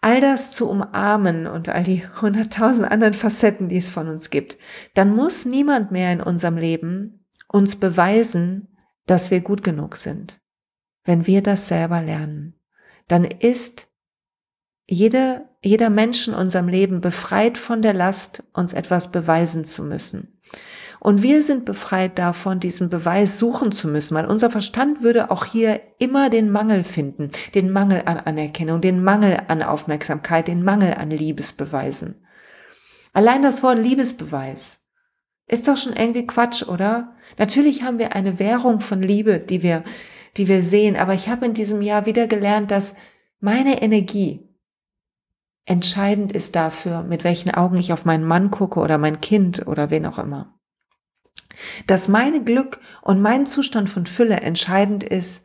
All 0.00 0.20
das 0.20 0.52
zu 0.52 0.70
umarmen 0.70 1.48
und 1.48 1.68
all 1.68 1.82
die 1.82 2.04
hunderttausend 2.22 2.88
anderen 2.88 3.14
Facetten, 3.14 3.68
die 3.68 3.78
es 3.78 3.90
von 3.90 4.06
uns 4.06 4.30
gibt, 4.30 4.56
dann 4.94 5.16
muss 5.16 5.46
niemand 5.46 5.90
mehr 5.90 6.12
in 6.12 6.20
unserem 6.20 6.58
Leben 6.58 7.26
uns 7.48 7.74
beweisen, 7.74 8.68
dass 9.06 9.32
wir 9.32 9.40
gut 9.40 9.64
genug 9.64 9.96
sind. 9.96 10.40
Wenn 11.04 11.26
wir 11.26 11.42
das 11.42 11.66
selber 11.66 12.02
lernen, 12.02 12.54
dann 13.08 13.24
ist 13.24 13.88
jede, 14.88 15.48
jeder 15.66 15.90
Mensch 15.90 16.28
in 16.28 16.34
unserem 16.34 16.68
Leben 16.68 17.00
befreit 17.00 17.58
von 17.58 17.82
der 17.82 17.94
Last, 17.94 18.42
uns 18.52 18.72
etwas 18.72 19.12
beweisen 19.12 19.64
zu 19.64 19.82
müssen. 19.82 20.40
Und 21.00 21.22
wir 21.22 21.42
sind 21.42 21.64
befreit 21.64 22.18
davon, 22.18 22.58
diesen 22.58 22.88
Beweis 22.88 23.38
suchen 23.38 23.70
zu 23.70 23.88
müssen, 23.88 24.14
weil 24.14 24.26
unser 24.26 24.50
Verstand 24.50 25.02
würde 25.02 25.30
auch 25.30 25.44
hier 25.44 25.80
immer 25.98 26.30
den 26.30 26.50
Mangel 26.50 26.84
finden, 26.84 27.30
den 27.54 27.70
Mangel 27.70 28.02
an 28.06 28.18
Anerkennung, 28.18 28.80
den 28.80 29.02
Mangel 29.04 29.36
an 29.48 29.62
Aufmerksamkeit, 29.62 30.48
den 30.48 30.62
Mangel 30.64 30.94
an 30.94 31.10
Liebesbeweisen. 31.10 32.26
Allein 33.12 33.42
das 33.42 33.62
Wort 33.62 33.78
Liebesbeweis 33.78 34.80
ist 35.48 35.68
doch 35.68 35.76
schon 35.76 35.92
irgendwie 35.92 36.26
Quatsch, 36.26 36.64
oder? 36.64 37.12
Natürlich 37.38 37.82
haben 37.82 37.98
wir 37.98 38.16
eine 38.16 38.38
Währung 38.38 38.80
von 38.80 39.00
Liebe, 39.00 39.38
die 39.38 39.62
wir, 39.62 39.84
die 40.36 40.48
wir 40.48 40.62
sehen, 40.62 40.96
aber 40.96 41.14
ich 41.14 41.28
habe 41.28 41.46
in 41.46 41.54
diesem 41.54 41.82
Jahr 41.82 42.06
wieder 42.06 42.26
gelernt, 42.26 42.70
dass 42.70 42.96
meine 43.38 43.80
Energie, 43.82 44.45
entscheidend 45.66 46.32
ist 46.32 46.56
dafür, 46.56 47.02
mit 47.02 47.24
welchen 47.24 47.50
Augen 47.52 47.76
ich 47.76 47.92
auf 47.92 48.04
meinen 48.04 48.24
Mann 48.24 48.50
gucke 48.50 48.80
oder 48.80 48.98
mein 48.98 49.20
Kind 49.20 49.66
oder 49.66 49.90
wen 49.90 50.06
auch 50.06 50.18
immer. 50.18 50.54
Dass 51.86 52.08
meine 52.08 52.42
Glück 52.42 52.80
und 53.02 53.20
mein 53.20 53.46
Zustand 53.46 53.90
von 53.90 54.06
Fülle 54.06 54.40
entscheidend 54.40 55.04
ist, 55.04 55.44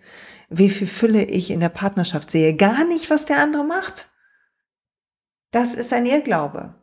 wie 0.50 0.70
viel 0.70 0.88
Fülle 0.88 1.24
ich 1.24 1.50
in 1.50 1.60
der 1.60 1.70
Partnerschaft 1.70 2.30
sehe, 2.30 2.56
gar 2.56 2.86
nicht, 2.86 3.10
was 3.10 3.26
der 3.26 3.40
andere 3.40 3.64
macht. 3.64 4.10
Das 5.52 5.76
ist 5.76 5.92
ein 5.92 6.06
Irrglaube. 6.06 6.76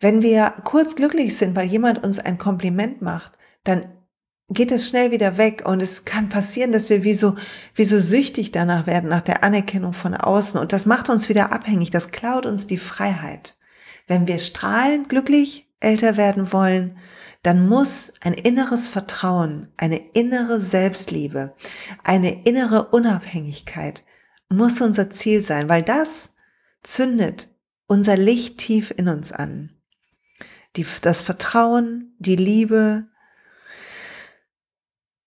Wenn 0.00 0.22
wir 0.22 0.54
kurz 0.64 0.96
glücklich 0.96 1.36
sind, 1.36 1.54
weil 1.54 1.66
jemand 1.66 2.02
uns 2.02 2.18
ein 2.18 2.38
Kompliment 2.38 3.02
macht, 3.02 3.38
dann 3.64 3.86
geht 4.52 4.72
es 4.72 4.88
schnell 4.88 5.10
wieder 5.10 5.38
weg 5.38 5.62
und 5.66 5.82
es 5.82 6.04
kann 6.04 6.28
passieren, 6.28 6.72
dass 6.72 6.88
wir 6.88 7.04
wie 7.04 7.14
so, 7.14 7.34
wie 7.74 7.84
so 7.84 8.00
süchtig 8.00 8.52
danach 8.52 8.86
werden, 8.86 9.08
nach 9.08 9.22
der 9.22 9.44
Anerkennung 9.44 9.92
von 9.92 10.14
außen 10.14 10.58
und 10.60 10.72
das 10.72 10.86
macht 10.86 11.08
uns 11.08 11.28
wieder 11.28 11.52
abhängig, 11.52 11.90
das 11.90 12.10
klaut 12.10 12.46
uns 12.46 12.66
die 12.66 12.78
Freiheit. 12.78 13.56
Wenn 14.06 14.26
wir 14.26 14.38
strahlend 14.38 15.08
glücklich 15.08 15.70
älter 15.80 16.16
werden 16.16 16.52
wollen, 16.52 16.98
dann 17.42 17.68
muss 17.68 18.12
ein 18.22 18.34
inneres 18.34 18.86
Vertrauen, 18.86 19.68
eine 19.76 19.98
innere 20.12 20.60
Selbstliebe, 20.60 21.54
eine 22.04 22.44
innere 22.44 22.88
Unabhängigkeit 22.88 24.04
muss 24.52 24.80
unser 24.80 25.10
Ziel 25.10 25.42
sein, 25.42 25.68
weil 25.68 25.82
das 25.82 26.34
zündet 26.82 27.48
unser 27.86 28.16
Licht 28.16 28.58
tief 28.58 28.92
in 28.96 29.08
uns 29.08 29.32
an. 29.32 29.70
Die, 30.76 30.86
das 31.02 31.20
Vertrauen, 31.20 32.14
die 32.18 32.36
Liebe, 32.36 33.08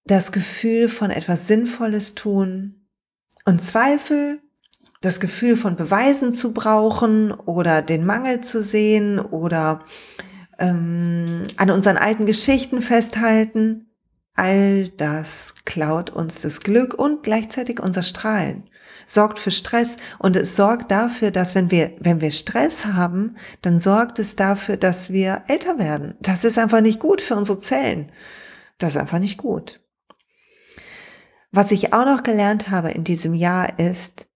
das 0.05 0.31
Gefühl 0.31 0.87
von 0.87 1.09
etwas 1.09 1.47
Sinnvolles 1.47 2.15
tun 2.15 2.87
und 3.45 3.61
Zweifel, 3.61 4.39
das 5.01 5.19
Gefühl 5.19 5.55
von 5.57 5.75
Beweisen 5.75 6.31
zu 6.31 6.53
brauchen 6.53 7.31
oder 7.31 7.81
den 7.81 8.05
Mangel 8.05 8.41
zu 8.41 8.63
sehen 8.63 9.19
oder 9.19 9.83
ähm, 10.59 11.43
an 11.57 11.69
unseren 11.71 11.97
alten 11.97 12.25
Geschichten 12.25 12.81
festhalten, 12.81 13.89
all 14.35 14.89
das 14.89 15.53
klaut 15.65 16.09
uns 16.11 16.41
das 16.41 16.59
Glück 16.61 16.93
und 16.93 17.23
gleichzeitig 17.23 17.81
unser 17.81 18.03
Strahlen, 18.03 18.69
sorgt 19.05 19.39
für 19.39 19.51
Stress 19.51 19.97
und 20.19 20.35
es 20.35 20.55
sorgt 20.55 20.91
dafür, 20.91 21.31
dass 21.31 21.55
wenn 21.55 21.71
wir, 21.71 21.93
wenn 21.99 22.21
wir 22.21 22.31
Stress 22.31 22.85
haben, 22.85 23.35
dann 23.61 23.79
sorgt 23.79 24.19
es 24.19 24.35
dafür, 24.35 24.77
dass 24.77 25.09
wir 25.09 25.43
älter 25.47 25.79
werden. 25.79 26.15
Das 26.21 26.43
ist 26.43 26.57
einfach 26.57 26.81
nicht 26.81 26.99
gut 26.99 27.21
für 27.21 27.35
unsere 27.35 27.59
Zellen. 27.59 28.11
Das 28.77 28.95
ist 28.95 28.97
einfach 28.97 29.19
nicht 29.19 29.37
gut. 29.37 29.79
Was 31.55 31.71
ich 31.71 31.93
auch 31.93 32.03
noch 32.03 32.23
gelernt 32.23 32.69
habe 32.69 32.91
in 32.91 33.05
diesem 33.05 33.33
Jahr 33.33 33.79
ist, 33.79 34.27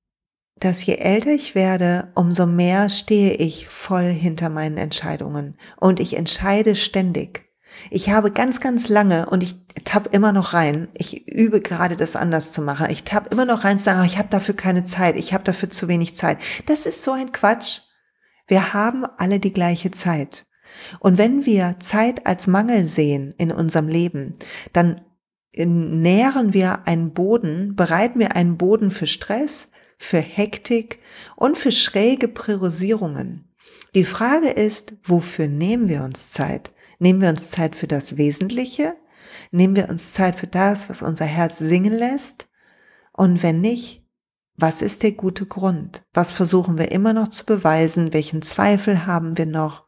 dass 0.57 0.85
je 0.85 0.95
älter 0.95 1.31
ich 1.31 1.53
werde, 1.53 2.13
umso 2.15 2.45
mehr 2.45 2.89
stehe 2.89 3.33
ich 3.33 3.67
voll 3.67 4.05
hinter 4.05 4.47
meinen 4.47 4.77
Entscheidungen 4.77 5.57
und 5.75 5.99
ich 5.99 6.15
entscheide 6.15 6.77
ständig. 6.77 7.43
Ich 7.91 8.09
habe 8.09 8.31
ganz, 8.31 8.61
ganz 8.61 8.87
lange 8.87 9.25
und 9.29 9.43
ich 9.43 9.57
tapp 9.83 10.13
immer 10.13 10.31
noch 10.31 10.53
rein. 10.53 10.87
Ich 10.93 11.27
übe 11.27 11.59
gerade 11.59 11.97
das 11.97 12.15
anders 12.15 12.53
zu 12.53 12.61
machen. 12.61 12.87
Ich 12.89 13.03
tapp 13.03 13.33
immer 13.33 13.43
noch 13.43 13.65
rein 13.65 13.79
zu 13.79 13.83
sagen, 13.83 14.05
ich 14.05 14.17
habe 14.17 14.29
dafür 14.29 14.55
keine 14.55 14.85
Zeit, 14.85 15.17
ich 15.17 15.33
habe 15.33 15.43
dafür 15.43 15.69
zu 15.69 15.89
wenig 15.89 16.15
Zeit. 16.15 16.37
Das 16.67 16.85
ist 16.85 17.03
so 17.03 17.11
ein 17.11 17.33
Quatsch. 17.33 17.81
Wir 18.47 18.71
haben 18.71 19.03
alle 19.17 19.41
die 19.41 19.51
gleiche 19.51 19.91
Zeit. 19.91 20.45
Und 21.01 21.17
wenn 21.17 21.45
wir 21.45 21.75
Zeit 21.79 22.25
als 22.25 22.47
Mangel 22.47 22.85
sehen 22.85 23.33
in 23.37 23.51
unserem 23.51 23.89
Leben, 23.89 24.37
dann 24.71 25.01
nähren 25.55 26.53
wir 26.53 26.87
einen 26.87 27.13
Boden, 27.13 27.75
bereiten 27.75 28.19
wir 28.19 28.35
einen 28.35 28.57
Boden 28.57 28.91
für 28.91 29.07
Stress, 29.07 29.69
für 29.97 30.19
Hektik 30.19 30.99
und 31.35 31.57
für 31.57 31.71
schräge 31.71 32.27
Priorisierungen. 32.27 33.53
Die 33.95 34.05
Frage 34.05 34.49
ist, 34.49 34.93
wofür 35.03 35.47
nehmen 35.47 35.89
wir 35.89 36.03
uns 36.03 36.31
Zeit? 36.31 36.71
Nehmen 36.99 37.21
wir 37.21 37.29
uns 37.29 37.51
Zeit 37.51 37.75
für 37.75 37.87
das 37.87 38.17
Wesentliche? 38.17 38.95
Nehmen 39.51 39.75
wir 39.75 39.89
uns 39.89 40.13
Zeit 40.13 40.35
für 40.35 40.47
das, 40.47 40.89
was 40.89 41.01
unser 41.01 41.25
Herz 41.25 41.57
singen 41.57 41.93
lässt? 41.93 42.47
Und 43.13 43.41
wenn 43.41 43.61
nicht, 43.61 44.05
was 44.55 44.81
ist 44.81 45.03
der 45.03 45.13
gute 45.13 45.45
Grund? 45.45 46.03
Was 46.13 46.31
versuchen 46.31 46.77
wir 46.77 46.91
immer 46.91 47.13
noch 47.13 47.29
zu 47.29 47.45
beweisen? 47.45 48.13
Welchen 48.13 48.41
Zweifel 48.41 49.05
haben 49.05 49.37
wir 49.37 49.45
noch? 49.45 49.87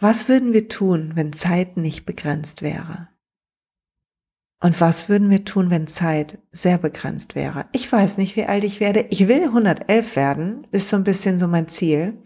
Was 0.00 0.28
würden 0.28 0.52
wir 0.52 0.68
tun, 0.68 1.12
wenn 1.14 1.32
Zeit 1.32 1.76
nicht 1.76 2.06
begrenzt 2.06 2.62
wäre? 2.62 3.08
Und 4.60 4.80
was 4.80 5.08
würden 5.08 5.30
wir 5.30 5.44
tun, 5.44 5.70
wenn 5.70 5.86
Zeit 5.86 6.38
sehr 6.50 6.78
begrenzt 6.78 7.36
wäre? 7.36 7.66
Ich 7.72 7.90
weiß 7.90 8.18
nicht, 8.18 8.34
wie 8.34 8.44
alt 8.44 8.64
ich 8.64 8.80
werde. 8.80 9.06
Ich 9.10 9.28
will 9.28 9.44
111 9.44 10.16
werden, 10.16 10.66
ist 10.72 10.88
so 10.88 10.96
ein 10.96 11.04
bisschen 11.04 11.38
so 11.38 11.46
mein 11.46 11.68
Ziel. 11.68 12.22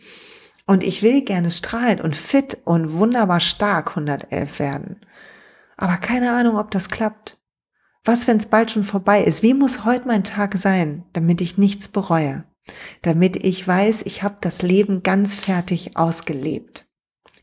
Und 0.66 0.82
ich 0.82 1.02
will 1.02 1.22
gerne 1.22 1.50
strahlend 1.50 2.00
und 2.00 2.16
fit 2.16 2.58
und 2.64 2.94
wunderbar 2.94 3.40
stark 3.40 3.90
111 3.90 4.58
werden. 4.58 5.00
Aber 5.76 5.98
keine 5.98 6.32
Ahnung, 6.32 6.56
ob 6.56 6.70
das 6.70 6.88
klappt. 6.88 7.38
Was, 8.04 8.26
wenn 8.26 8.38
es 8.38 8.46
bald 8.46 8.70
schon 8.70 8.84
vorbei 8.84 9.22
ist? 9.22 9.42
Wie 9.42 9.54
muss 9.54 9.84
heute 9.84 10.08
mein 10.08 10.24
Tag 10.24 10.56
sein, 10.56 11.04
damit 11.12 11.40
ich 11.40 11.58
nichts 11.58 11.88
bereue? 11.88 12.44
Damit 13.02 13.36
ich 13.36 13.66
weiß, 13.66 14.02
ich 14.02 14.22
habe 14.22 14.38
das 14.40 14.62
Leben 14.62 15.02
ganz 15.02 15.34
fertig 15.34 15.96
ausgelebt. 15.96 16.86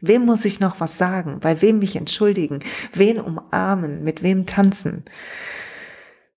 Wem 0.01 0.25
muss 0.25 0.46
ich 0.46 0.60
noch 0.60 0.79
was 0.79 0.98
sagen? 0.98 1.39
Bei 1.39 1.62
wem 1.62 1.79
mich 1.79 1.96
entschuldigen? 1.96 2.60
Wen 2.94 3.20
umarmen? 3.20 4.03
Mit 4.03 4.24
wem 4.24 4.46
tanzen? 4.46 5.03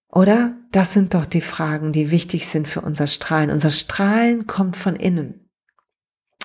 Oder? 0.08 0.56
Das 0.72 0.92
sind 0.92 1.14
doch 1.14 1.26
die 1.26 1.42
Fragen, 1.42 1.92
die 1.92 2.10
wichtig 2.10 2.46
sind 2.46 2.66
für 2.66 2.80
unser 2.80 3.06
Strahlen. 3.06 3.50
Unser 3.50 3.70
Strahlen 3.70 4.46
kommt 4.46 4.76
von 4.76 4.96
innen. 4.96 5.50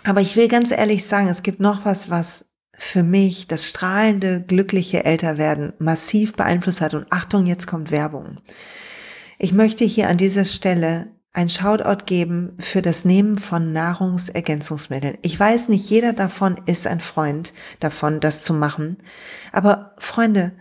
Aber 0.03 0.21
ich 0.21 0.35
will 0.35 0.47
ganz 0.47 0.71
ehrlich 0.71 1.05
sagen, 1.05 1.27
es 1.27 1.43
gibt 1.43 1.59
noch 1.59 1.85
was, 1.85 2.09
was 2.09 2.45
für 2.73 3.03
mich 3.03 3.47
das 3.47 3.67
strahlende, 3.67 4.43
glückliche 4.45 5.03
Älterwerden 5.03 5.73
massiv 5.79 6.35
beeinflusst 6.35 6.81
hat. 6.81 6.93
Und 6.93 7.07
Achtung, 7.09 7.45
jetzt 7.45 7.67
kommt 7.67 7.89
Werbung. 7.89 8.37
Ich 9.39 9.53
möchte 9.53 9.83
hier 9.83 10.09
an 10.09 10.17
dieser 10.17 10.45
Stelle 10.45 11.16
ein 11.37 11.49
Shoutout 11.49 12.05
geben 12.07 12.57
für 12.57 12.81
das 12.81 13.05
Nehmen 13.05 13.37
von 13.37 13.71
Nahrungsergänzungsmitteln. 13.71 15.19
Ich 15.21 15.39
weiß, 15.39 15.69
nicht 15.69 15.87
jeder 15.87 16.13
davon 16.13 16.59
ist 16.65 16.87
ein 16.87 16.99
Freund 16.99 17.53
davon, 17.79 18.19
das 18.19 18.43
zu 18.43 18.55
machen. 18.55 18.97
Aber 19.51 19.93
Freunde, 19.99 20.53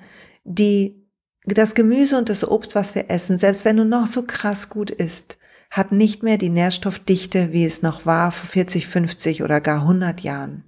die, 0.45 1.03
das 1.47 1.75
Gemüse 1.75 2.19
und 2.19 2.29
das 2.29 2.47
Obst, 2.47 2.75
was 2.75 2.95
wir 2.95 3.11
essen, 3.11 3.39
selbst 3.39 3.65
wenn 3.65 3.79
du 3.79 3.87
noch 3.87 4.07
so 4.07 4.25
krass 4.27 4.69
gut 4.69 4.91
isst, 4.91 5.39
hat 5.71 5.93
nicht 5.93 6.23
mehr 6.23 6.37
die 6.37 6.51
Nährstoffdichte, 6.51 7.55
wie 7.55 7.65
es 7.65 7.81
noch 7.81 8.05
war 8.05 8.31
vor 8.31 8.47
40, 8.47 8.87
50 8.87 9.43
oder 9.43 9.63
gar 9.63 9.81
100 9.81 10.21
Jahren. 10.21 10.63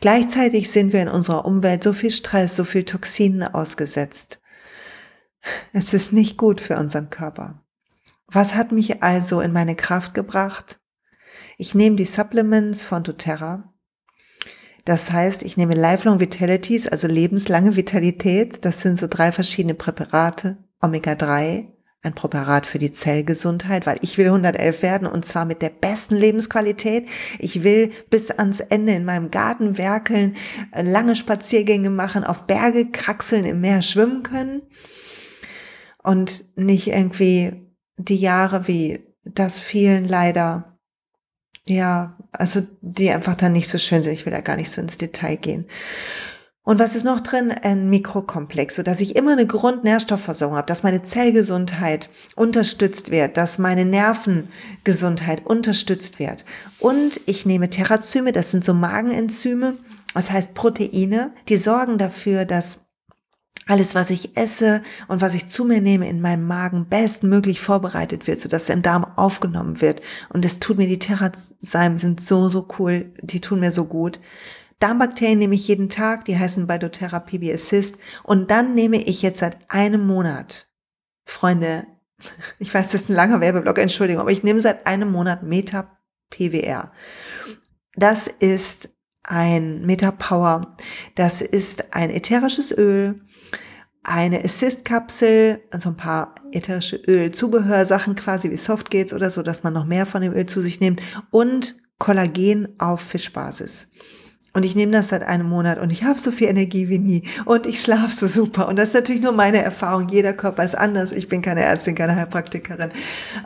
Gleichzeitig 0.00 0.70
sind 0.70 0.94
wir 0.94 1.02
in 1.02 1.08
unserer 1.08 1.44
Umwelt 1.44 1.82
so 1.82 1.92
viel 1.92 2.10
Stress, 2.10 2.56
so 2.56 2.64
viel 2.64 2.84
Toxinen 2.84 3.42
ausgesetzt. 3.42 4.40
Es 5.74 5.92
ist 5.92 6.14
nicht 6.14 6.38
gut 6.38 6.62
für 6.62 6.78
unseren 6.78 7.10
Körper. 7.10 7.61
Was 8.32 8.54
hat 8.54 8.72
mich 8.72 9.02
also 9.02 9.42
in 9.42 9.52
meine 9.52 9.76
Kraft 9.76 10.14
gebracht? 10.14 10.80
Ich 11.58 11.74
nehme 11.74 11.96
die 11.96 12.06
Supplements 12.06 12.82
von 12.82 13.02
doTERRA. 13.02 13.72
Das 14.86 15.12
heißt, 15.12 15.42
ich 15.42 15.58
nehme 15.58 15.74
Lifelong 15.74 16.18
Vitalities, 16.18 16.88
also 16.88 17.06
lebenslange 17.06 17.76
Vitalität. 17.76 18.64
Das 18.64 18.80
sind 18.80 18.98
so 18.98 19.06
drei 19.06 19.32
verschiedene 19.32 19.74
Präparate. 19.74 20.56
Omega-3, 20.80 21.68
ein 22.02 22.14
Präparat 22.14 22.66
für 22.66 22.78
die 22.78 22.90
Zellgesundheit, 22.90 23.86
weil 23.86 23.98
ich 24.00 24.16
will 24.18 24.26
111 24.26 24.82
werden 24.82 25.06
und 25.06 25.24
zwar 25.24 25.44
mit 25.44 25.60
der 25.60 25.68
besten 25.68 26.16
Lebensqualität. 26.16 27.08
Ich 27.38 27.62
will 27.62 27.92
bis 28.10 28.30
ans 28.30 28.60
Ende 28.60 28.94
in 28.94 29.04
meinem 29.04 29.30
Garten 29.30 29.78
werkeln, 29.78 30.36
lange 30.74 31.16
Spaziergänge 31.16 31.90
machen, 31.90 32.24
auf 32.24 32.46
Berge 32.46 32.90
kraxeln, 32.90 33.44
im 33.44 33.60
Meer 33.60 33.82
schwimmen 33.82 34.24
können 34.24 34.62
und 36.02 36.44
nicht 36.56 36.88
irgendwie 36.88 37.71
die 38.08 38.16
Jahre 38.16 38.68
wie 38.68 39.06
das 39.24 39.60
vielen 39.60 40.08
leider, 40.08 40.78
ja, 41.66 42.18
also 42.32 42.62
die 42.80 43.10
einfach 43.10 43.36
dann 43.36 43.52
nicht 43.52 43.68
so 43.68 43.78
schön 43.78 44.02
sind. 44.02 44.12
Ich 44.12 44.26
will 44.26 44.32
da 44.32 44.40
gar 44.40 44.56
nicht 44.56 44.70
so 44.70 44.80
ins 44.80 44.96
Detail 44.96 45.36
gehen. 45.36 45.66
Und 46.64 46.78
was 46.78 46.94
ist 46.94 47.04
noch 47.04 47.20
drin? 47.20 47.50
Ein 47.50 47.90
Mikrokomplex, 47.90 48.76
so 48.76 48.84
dass 48.84 49.00
ich 49.00 49.16
immer 49.16 49.32
eine 49.32 49.46
Grundnährstoffversorgung 49.46 50.56
habe, 50.56 50.68
dass 50.68 50.84
meine 50.84 51.02
Zellgesundheit 51.02 52.08
unterstützt 52.36 53.10
wird, 53.10 53.36
dass 53.36 53.58
meine 53.58 53.84
Nervengesundheit 53.84 55.44
unterstützt 55.44 56.20
wird. 56.20 56.44
Und 56.78 57.20
ich 57.26 57.46
nehme 57.46 57.68
Terrazyme, 57.68 58.30
das 58.30 58.52
sind 58.52 58.64
so 58.64 58.74
Magenenzyme, 58.74 59.76
das 60.14 60.30
heißt 60.30 60.54
Proteine, 60.54 61.32
die 61.48 61.56
sorgen 61.56 61.98
dafür, 61.98 62.44
dass 62.44 62.81
alles, 63.72 63.94
was 63.94 64.10
ich 64.10 64.36
esse 64.36 64.82
und 65.08 65.22
was 65.22 65.32
ich 65.32 65.48
zu 65.48 65.64
mir 65.64 65.80
nehme 65.80 66.06
in 66.06 66.20
meinem 66.20 66.46
Magen 66.46 66.90
bestmöglich 66.90 67.62
vorbereitet 67.62 68.26
wird, 68.26 68.38
sodass 68.38 68.64
es 68.64 68.68
im 68.68 68.82
Darm 68.82 69.06
aufgenommen 69.16 69.80
wird. 69.80 70.02
Und 70.28 70.44
das 70.44 70.58
tut 70.58 70.76
mir, 70.76 70.86
die 70.86 70.98
Terrazyme 70.98 71.96
sind 71.96 72.20
so, 72.20 72.50
so 72.50 72.68
cool, 72.78 73.14
die 73.22 73.40
tun 73.40 73.60
mir 73.60 73.72
so 73.72 73.86
gut. 73.86 74.20
Darmbakterien 74.78 75.38
nehme 75.38 75.54
ich 75.54 75.66
jeden 75.68 75.88
Tag, 75.88 76.26
die 76.26 76.38
heißen 76.38 76.66
bei 76.66 76.76
doTERRA 76.76 77.20
PB 77.20 77.54
Assist. 77.54 77.96
Und 78.24 78.50
dann 78.50 78.74
nehme 78.74 78.98
ich 78.98 79.22
jetzt 79.22 79.38
seit 79.38 79.56
einem 79.68 80.06
Monat, 80.06 80.68
Freunde, 81.24 81.86
ich 82.58 82.74
weiß, 82.74 82.92
das 82.92 83.02
ist 83.02 83.08
ein 83.08 83.14
langer 83.14 83.40
Werbeblock, 83.40 83.78
Entschuldigung, 83.78 84.20
aber 84.20 84.32
ich 84.32 84.42
nehme 84.42 84.60
seit 84.60 84.86
einem 84.86 85.10
Monat 85.10 85.44
Meta 85.44 85.96
PWR. 86.28 86.92
Das 87.94 88.26
ist 88.26 88.90
ein 89.22 89.86
Meta 89.86 90.10
Power. 90.10 90.76
Das 91.14 91.40
ist 91.40 91.94
ein 91.94 92.10
ätherisches 92.10 92.76
Öl, 92.76 93.22
eine 94.04 94.44
Assist-Kapsel, 94.44 95.62
also 95.70 95.90
ein 95.90 95.96
paar 95.96 96.34
ätherische 96.50 96.96
Öl-Zubehörsachen 96.96 98.14
quasi 98.16 98.50
wie 98.50 98.56
Softgates 98.56 99.12
oder 99.12 99.30
so, 99.30 99.42
dass 99.42 99.62
man 99.62 99.72
noch 99.72 99.84
mehr 99.84 100.06
von 100.06 100.22
dem 100.22 100.34
Öl 100.34 100.46
zu 100.46 100.60
sich 100.60 100.80
nimmt 100.80 101.00
und 101.30 101.76
Kollagen 101.98 102.68
auf 102.78 103.00
Fischbasis. 103.00 103.88
Und 104.54 104.64
ich 104.64 104.76
nehme 104.76 104.92
das 104.92 105.08
seit 105.08 105.22
einem 105.22 105.48
Monat 105.48 105.78
und 105.78 105.92
ich 105.92 106.04
habe 106.04 106.18
so 106.18 106.30
viel 106.30 106.48
Energie 106.48 106.88
wie 106.90 106.98
nie 106.98 107.22
und 107.46 107.64
ich 107.64 107.80
schlafe 107.80 108.14
so 108.14 108.26
super. 108.26 108.68
Und 108.68 108.76
das 108.76 108.88
ist 108.88 108.94
natürlich 108.94 109.22
nur 109.22 109.32
meine 109.32 109.62
Erfahrung. 109.62 110.08
Jeder 110.08 110.34
Körper 110.34 110.62
ist 110.62 110.74
anders. 110.74 111.12
Ich 111.12 111.28
bin 111.28 111.40
keine 111.40 111.62
Ärztin, 111.62 111.94
keine 111.94 112.16
Heilpraktikerin. 112.16 112.90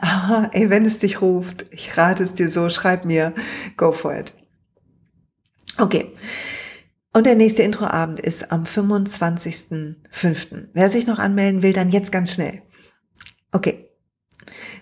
Aber 0.01 0.49
ey, 0.51 0.69
wenn 0.69 0.85
es 0.85 0.99
dich 0.99 1.21
ruft, 1.21 1.65
ich 1.71 1.95
rate 1.97 2.23
es 2.23 2.33
dir 2.33 2.49
so, 2.49 2.67
schreib 2.67 3.05
mir, 3.05 3.33
go 3.77 3.93
for 3.93 4.17
it. 4.17 4.33
Okay. 5.77 6.11
Und 7.17 7.25
der 7.25 7.33
nächste 7.33 7.63
Introabend 7.63 8.19
ist 8.19 8.51
am 8.51 8.65
25.05. 8.65 10.67
Wer 10.71 10.91
sich 10.91 11.07
noch 11.07 11.17
anmelden 11.17 11.63
will, 11.63 11.73
dann 11.73 11.89
jetzt 11.89 12.11
ganz 12.11 12.31
schnell. 12.31 12.61
Okay. 13.51 13.89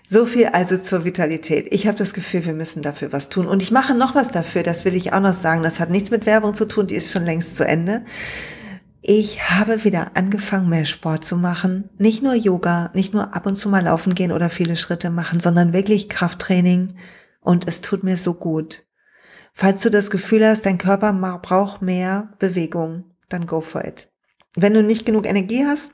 So 0.06 0.26
viel 0.26 0.48
also 0.48 0.76
zur 0.76 1.06
Vitalität. 1.06 1.72
Ich 1.72 1.86
habe 1.86 1.96
das 1.96 2.12
Gefühl, 2.12 2.44
wir 2.44 2.52
müssen 2.52 2.82
dafür 2.82 3.10
was 3.10 3.30
tun. 3.30 3.46
Und 3.46 3.62
ich 3.62 3.70
mache 3.70 3.94
noch 3.94 4.14
was 4.14 4.32
dafür, 4.32 4.62
das 4.62 4.84
will 4.84 4.94
ich 4.94 5.14
auch 5.14 5.20
noch 5.20 5.32
sagen. 5.32 5.62
Das 5.62 5.80
hat 5.80 5.88
nichts 5.88 6.10
mit 6.10 6.26
Werbung 6.26 6.52
zu 6.52 6.66
tun, 6.66 6.86
die 6.86 6.96
ist 6.96 7.10
schon 7.10 7.24
längst 7.24 7.56
zu 7.56 7.66
Ende. 7.66 8.04
Ich 9.00 9.48
habe 9.48 9.84
wieder 9.84 10.10
angefangen, 10.12 10.68
mehr 10.68 10.84
Sport 10.84 11.24
zu 11.24 11.38
machen. 11.38 11.88
Nicht 11.96 12.22
nur 12.22 12.34
Yoga, 12.34 12.90
nicht 12.92 13.14
nur 13.14 13.34
ab 13.34 13.46
und 13.46 13.54
zu 13.54 13.70
mal 13.70 13.84
laufen 13.84 14.14
gehen 14.14 14.32
oder 14.32 14.50
viele 14.50 14.76
Schritte 14.76 15.08
machen, 15.08 15.40
sondern 15.40 15.72
wirklich 15.72 16.10
Krafttraining. 16.10 16.96
Und 17.40 17.66
es 17.66 17.80
tut 17.80 18.04
mir 18.04 18.18
so 18.18 18.34
gut. 18.34 18.85
Falls 19.58 19.80
du 19.80 19.90
das 19.90 20.10
Gefühl 20.10 20.46
hast, 20.46 20.66
dein 20.66 20.76
Körper 20.76 21.14
braucht 21.40 21.80
mehr 21.80 22.28
Bewegung, 22.38 23.04
dann 23.30 23.46
go 23.46 23.62
for 23.62 23.86
it. 23.86 24.12
Wenn 24.54 24.74
du 24.74 24.82
nicht 24.82 25.06
genug 25.06 25.24
Energie 25.24 25.64
hast, 25.64 25.92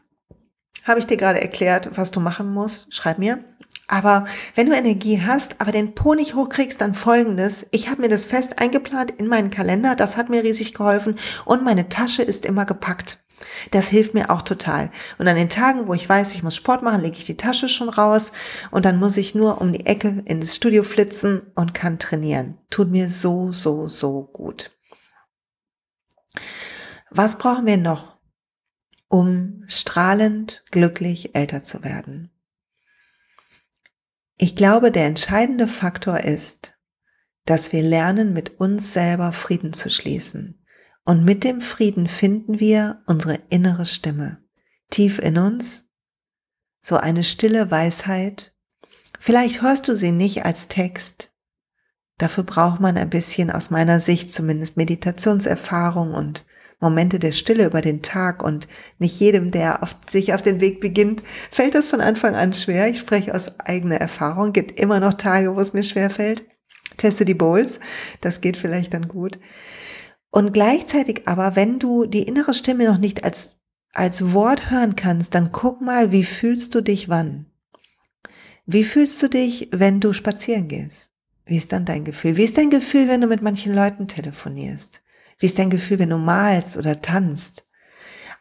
habe 0.83 0.99
ich 0.99 1.07
dir 1.07 1.17
gerade 1.17 1.41
erklärt, 1.41 1.97
was 1.97 2.11
du 2.11 2.19
machen 2.19 2.53
musst. 2.53 2.93
Schreib 2.93 3.19
mir. 3.19 3.45
Aber 3.87 4.25
wenn 4.57 4.69
du 4.69 4.75
Energie 4.75 5.23
hast, 5.25 5.61
aber 5.61 5.71
den 5.71 5.95
Po 5.95 6.15
nicht 6.15 6.35
hochkriegst, 6.35 6.81
dann 6.81 6.93
folgendes. 6.93 7.65
Ich 7.71 7.89
habe 7.89 8.03
mir 8.03 8.09
das 8.09 8.27
fest 8.27 8.59
eingeplant 8.59 9.13
in 9.13 9.29
meinen 9.29 9.51
Kalender. 9.51 9.95
Das 9.95 10.17
hat 10.17 10.29
mir 10.29 10.43
riesig 10.43 10.75
geholfen. 10.75 11.17
Und 11.45 11.63
meine 11.63 11.89
Tasche 11.89 12.25
ist 12.25 12.45
immer 12.45 12.65
gepackt. 12.65 13.23
Das 13.71 13.89
hilft 13.89 14.15
mir 14.15 14.31
auch 14.31 14.43
total. 14.43 14.91
Und 15.19 15.29
an 15.29 15.37
den 15.37 15.49
Tagen, 15.49 15.87
wo 15.87 15.95
ich 15.95 16.09
weiß, 16.09 16.35
ich 16.35 16.43
muss 16.43 16.57
Sport 16.57 16.83
machen, 16.83 17.03
lege 17.03 17.19
ich 17.19 17.27
die 17.27 17.37
Tasche 17.37 17.69
schon 17.69 17.89
raus 17.89 18.33
und 18.71 18.85
dann 18.85 18.99
muss 18.99 19.17
ich 19.17 19.35
nur 19.35 19.61
um 19.61 19.73
die 19.73 19.87
Ecke 19.87 20.23
in 20.25 20.41
das 20.41 20.57
Studio 20.57 20.83
flitzen 20.83 21.43
und 21.55 21.75
kann 21.75 21.99
trainieren. 21.99 22.59
Tut 22.71 22.91
mir 22.91 23.11
so, 23.11 23.53
so, 23.53 23.89
so 23.89 24.23
gut. 24.33 24.71
Was 27.11 27.37
brauchen 27.37 27.67
wir 27.67 27.77
noch, 27.77 28.17
um 29.09 29.65
strahlend 29.67 30.65
glücklich 30.71 31.35
älter 31.35 31.63
zu 31.63 31.85
werden? 31.85 32.31
Ich 34.39 34.57
glaube, 34.57 34.91
der 34.91 35.07
entscheidende 35.07 35.69
Faktor 35.69 36.21
ist, 36.21 36.75
dass 37.45 37.73
wir 37.73 37.83
lernen, 37.83 38.33
mit 38.33 38.61
uns 38.61 38.93
selber 38.93 39.33
Frieden 39.33 39.73
zu 39.73 39.91
schließen. 39.91 40.62
Und 41.05 41.25
mit 41.25 41.45
dem 41.45 41.61
Frieden 41.61 42.07
finden 42.07 42.61
wir 42.61 43.03
unsere 43.07 43.41
innere 43.51 43.87
Stimme. 43.87 44.39
Tief 44.91 45.19
in 45.19 45.39
uns, 45.39 45.85
so 46.81 46.97
eine 46.97 47.25
stille 47.25 47.71
Weisheit. 47.71 48.55
Vielleicht 49.19 49.63
hörst 49.63 49.89
du 49.89 49.97
sie 49.97 50.13
nicht 50.13 50.45
als 50.45 50.69
Text. 50.69 51.33
Dafür 52.19 52.45
braucht 52.45 52.81
man 52.81 52.97
ein 52.97 53.11
bisschen 53.11 53.51
aus 53.51 53.71
meiner 53.71 53.99
Sicht 53.99 54.33
zumindest 54.33 54.77
Meditationserfahrung 54.77 56.15
und 56.15 56.45
Momente 56.79 57.19
der 57.19 57.33
Stille 57.33 57.67
über 57.67 57.81
den 57.81 58.03
Tag 58.03 58.43
und 58.43 58.69
nicht 58.99 59.19
jedem, 59.19 59.53
der 59.53 59.83
auf, 59.83 59.97
sich 60.09 60.35
auf 60.35 60.43
den 60.43 60.61
Weg 60.61 60.81
beginnt, 60.81 61.23
fällt 61.51 61.75
das 61.75 61.89
von 61.89 62.01
Anfang 62.01 62.35
an 62.35 62.53
schwer. 62.53 62.89
Ich 62.89 62.99
spreche 62.99 63.35
aus 63.35 63.61
eigener 63.61 63.97
Erfahrung. 63.97 64.53
Gibt 64.53 64.79
immer 64.79 64.99
noch 65.01 65.15
Tage, 65.15 65.55
wo 65.55 65.61
es 65.61 65.73
mir 65.73 65.85
schwer 65.85 66.11
fällt. 66.11 66.45
Teste 66.97 67.25
die 67.25 67.35
Bowls. 67.35 67.81
Das 68.21 68.41
geht 68.41 68.57
vielleicht 68.57 68.95
dann 68.95 69.09
gut. 69.09 69.39
Und 70.33 70.55
gleichzeitig 70.55 71.29
aber, 71.29 71.57
wenn 71.57 71.79
du 71.79 72.07
die 72.07 72.23
innere 72.23 72.55
Stimme 72.55 72.87
noch 72.87 72.97
nicht 72.97 73.23
als, 73.23 73.59
als 73.93 74.33
Wort 74.33 74.71
hören 74.71 74.97
kannst, 74.97 75.35
dann 75.35 75.53
guck 75.53 75.83
mal, 75.83 76.11
wie 76.11 76.25
fühlst 76.25 76.75
du 76.75 76.81
dich 76.81 77.11
wann? 77.11 77.45
Wie 78.65 78.83
fühlst 78.83 79.23
du 79.23 79.29
dich, 79.29 79.69
wenn 79.73 80.01
du 80.01 80.15
spazieren 80.15 80.69
gehst? 80.69 81.11
Wie 81.45 81.59
ist 81.59 81.71
dann 81.73 81.85
dein 81.85 82.05
Gefühl? 82.05 82.39
Wie 82.39 82.45
ist 82.45 82.57
dein 82.57 82.71
Gefühl, 82.71 83.09
wenn 83.09 83.21
du 83.21 83.27
mit 83.27 83.43
manchen 83.43 83.75
Leuten 83.75 84.09
telefonierst? 84.09 85.03
Wie 85.39 85.47
ist 85.47 85.59
dein 85.59 85.69
Gefühl, 85.69 85.99
wenn 85.99 86.09
du 86.11 86.17
malst 86.17 86.79
oder 86.79 87.03
tanzt? 87.03 87.71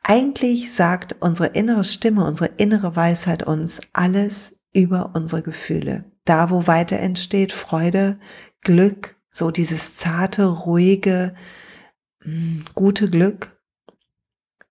Eigentlich 0.02 0.72
sagt 0.72 1.18
unsere 1.20 1.50
innere 1.50 1.84
Stimme, 1.84 2.26
unsere 2.26 2.52
innere 2.56 2.96
Weisheit 2.96 3.44
uns 3.44 3.82
alles 3.92 4.62
über 4.72 5.12
unsere 5.14 5.42
Gefühle. 5.42 6.06
Da, 6.24 6.52
wo 6.52 6.68
weiter 6.68 7.00
entsteht 7.00 7.52
Freude, 7.52 8.18
Glück, 8.62 9.18
so 9.30 9.52
dieses 9.52 9.98
zarte, 9.98 10.46
ruhige, 10.46 11.36
gute 12.76 13.10
Glück, 13.10 13.58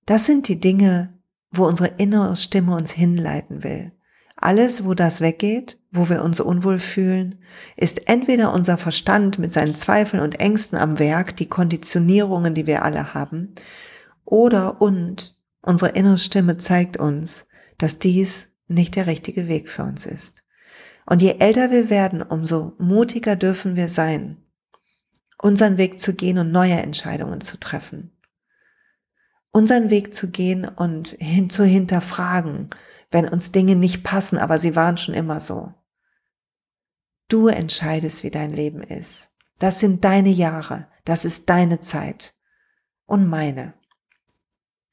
das 0.07 0.27
sind 0.27 0.49
die 0.49 0.61
Dinge, 0.61 1.19
wo 1.51 1.67
unsere 1.67 1.95
innere 1.99 2.37
Stimme 2.37 2.75
uns 2.75 2.93
hinleiten 2.93 3.65
will. 3.65 3.93
Alles, 4.37 4.85
wo 4.85 4.95
das 4.95 5.21
weggeht, 5.21 5.79
wo 5.91 6.09
wir 6.09 6.23
uns 6.23 6.41
unwohl 6.41 6.79
fühlen, 6.79 7.43
ist 7.77 8.09
entweder 8.09 8.55
unser 8.55 8.79
Verstand 8.79 9.39
mit 9.39 9.53
seinen 9.53 9.75
Zweifeln 9.75 10.23
und 10.23 10.41
Ängsten 10.41 10.79
am 10.79 10.99
Werk, 10.99 11.37
die 11.37 11.49
Konditionierungen, 11.49 12.55
die 12.55 12.67
wir 12.67 12.85
alle 12.85 13.13
haben, 13.13 13.55
oder 14.25 14.81
und 14.81 15.37
unsere 15.61 15.91
innere 15.91 16.19
Stimme 16.19 16.57
zeigt 16.57 16.97
uns, 16.97 17.47
dass 17.79 17.99
dies 17.99 18.49
nicht 18.69 18.97
der 18.97 19.07
richtige 19.07 19.49
Weg 19.49 19.69
für 19.69 19.83
uns 19.83 20.07
ist. 20.07 20.43
Und 21.07 21.21
je 21.21 21.37
älter 21.39 21.71
wir 21.71 21.91
werden, 21.91 22.23
umso 22.23 22.75
mutiger 22.79 23.35
dürfen 23.37 23.75
wir 23.75 23.89
sein, 23.89 24.39
unseren 25.41 25.79
Weg 25.79 26.01
zu 26.01 26.15
gehen 26.15 26.39
und 26.39 26.53
neue 26.53 26.75
Entscheidungen 26.75 27.41
zu 27.41 27.59
treffen. 27.59 28.13
Unseren 29.53 29.91
Weg 29.91 30.15
zu 30.15 30.31
gehen 30.31 30.67
und 30.67 31.17
hin 31.19 31.51
zu 31.51 31.65
hinterfragen, 31.65 32.71
wenn 33.11 33.29
uns 33.29 33.51
Dinge 33.51 33.75
nicht 33.75 34.05
passen, 34.05 34.39
aber 34.39 34.59
sie 34.59 34.77
waren 34.77 34.97
schon 34.97 35.15
immer 35.15 35.41
so. 35.41 35.75
Du 37.29 37.49
entscheidest, 37.49 38.23
wie 38.23 38.31
dein 38.31 38.51
Leben 38.51 38.83
ist. 38.83 39.31
Das 39.59 39.81
sind 39.81 40.05
deine 40.05 40.31
Jahre, 40.31 40.89
das 41.05 41.25
ist 41.25 41.49
deine 41.49 41.81
Zeit 41.81 42.35
und 43.07 43.29
meine. 43.29 43.75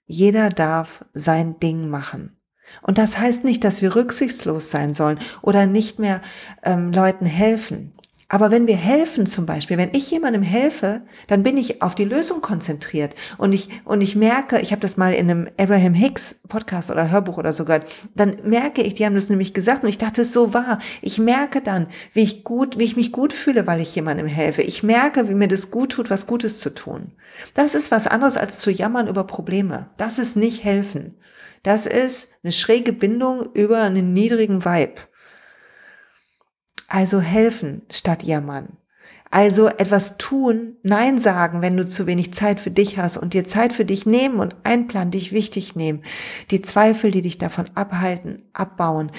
Jeder 0.05 0.49
darf 0.49 1.05
sein 1.13 1.59
Ding 1.59 1.89
machen. 1.89 2.39
Und 2.81 2.97
das 2.97 3.17
heißt 3.17 3.43
nicht, 3.43 3.63
dass 3.63 3.81
wir 3.81 3.95
rücksichtslos 3.95 4.71
sein 4.71 4.93
sollen 4.93 5.19
oder 5.41 5.67
nicht 5.67 5.99
mehr 5.99 6.21
ähm, 6.63 6.91
Leuten 6.91 7.25
helfen. 7.25 7.93
Aber 8.29 8.51
wenn 8.51 8.67
wir 8.67 8.75
helfen 8.75 9.25
zum 9.25 9.45
Beispiel, 9.45 9.77
wenn 9.77 9.93
ich 9.93 10.11
jemandem 10.11 10.41
helfe, 10.41 11.01
dann 11.27 11.43
bin 11.43 11.55
ich 11.55 11.81
auf 11.81 11.95
die 11.95 12.03
Lösung 12.03 12.41
konzentriert 12.41 13.15
und 13.37 13.55
ich 13.55 13.69
und 13.85 14.01
ich 14.01 14.17
merke, 14.17 14.59
ich 14.59 14.71
habe 14.71 14.81
das 14.81 14.97
mal 14.97 15.13
in 15.13 15.31
einem 15.31 15.49
Abraham 15.57 15.93
Hicks 15.93 16.35
Podcast 16.49 16.91
oder 16.91 17.09
Hörbuch 17.09 17.37
oder 17.37 17.53
so 17.53 17.63
gehört, 17.63 17.85
dann 18.15 18.37
merke 18.43 18.81
ich, 18.81 18.95
die 18.95 19.05
haben 19.05 19.15
das 19.15 19.29
nämlich 19.29 19.53
gesagt 19.53 19.83
und 19.83 19.89
ich 19.89 19.97
dachte, 19.97 20.21
es 20.21 20.27
ist 20.27 20.33
so 20.33 20.53
wahr. 20.53 20.79
Ich 21.01 21.19
merke 21.19 21.61
dann, 21.61 21.87
wie 22.11 22.23
ich 22.23 22.43
gut, 22.43 22.77
wie 22.77 22.83
ich 22.83 22.97
mich 22.97 23.13
gut 23.13 23.31
fühle, 23.31 23.65
weil 23.65 23.79
ich 23.79 23.95
jemandem 23.95 24.27
helfe. 24.27 24.61
Ich 24.61 24.83
merke, 24.83 25.29
wie 25.29 25.35
mir 25.35 25.47
das 25.47 25.71
gut 25.71 25.93
tut, 25.93 26.09
was 26.09 26.27
Gutes 26.27 26.59
zu 26.59 26.73
tun. 26.73 27.13
Das 27.53 27.75
ist 27.75 27.91
was 27.91 28.07
anderes 28.07 28.35
als 28.35 28.59
zu 28.59 28.71
jammern 28.71 29.07
über 29.07 29.23
Probleme. 29.23 29.89
Das 29.95 30.19
ist 30.19 30.35
nicht 30.35 30.65
helfen. 30.65 31.17
Das 31.63 31.85
ist 31.85 32.31
eine 32.43 32.51
schräge 32.51 32.91
Bindung 32.91 33.47
über 33.53 33.83
einen 33.83 34.11
niedrigen 34.11 34.65
Vibe. 34.65 34.95
Also 36.87 37.19
helfen 37.19 37.83
statt 37.91 38.23
jammern. 38.23 38.77
Also 39.29 39.67
etwas 39.67 40.17
tun, 40.17 40.77
Nein 40.83 41.17
sagen, 41.17 41.61
wenn 41.61 41.75
du 41.75 41.85
zu 41.85 42.07
wenig 42.07 42.33
Zeit 42.33 42.61
für 42.61 42.71
dich 42.71 42.97
hast 42.97 43.17
und 43.17 43.33
dir 43.33 43.43
Zeit 43.43 43.73
für 43.73 43.83
dich 43.83 44.05
nehmen 44.05 44.39
und 44.39 44.55
einplanen, 44.63 45.11
dich 45.11 45.33
wichtig 45.33 45.75
nehmen. 45.75 46.03
Die 46.49 46.61
Zweifel, 46.61 47.11
die 47.11 47.21
dich 47.21 47.37
davon 47.37 47.69
abhalten, 47.75 48.49
abbauen. 48.53 49.11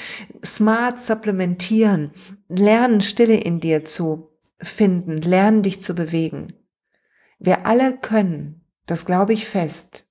Smart 0.42 0.98
supplementieren. 0.98 2.12
Lernen, 2.48 3.02
Stille 3.02 3.36
in 3.36 3.60
dir 3.60 3.84
zu 3.84 4.30
finden. 4.60 5.18
Lernen, 5.18 5.62
dich 5.62 5.80
zu 5.80 5.94
bewegen. 5.94 6.48
Wir 7.38 7.66
alle 7.66 7.96
können, 7.96 8.64
das 8.86 9.04
glaube 9.04 9.34
ich 9.34 9.46
fest, 9.46 10.06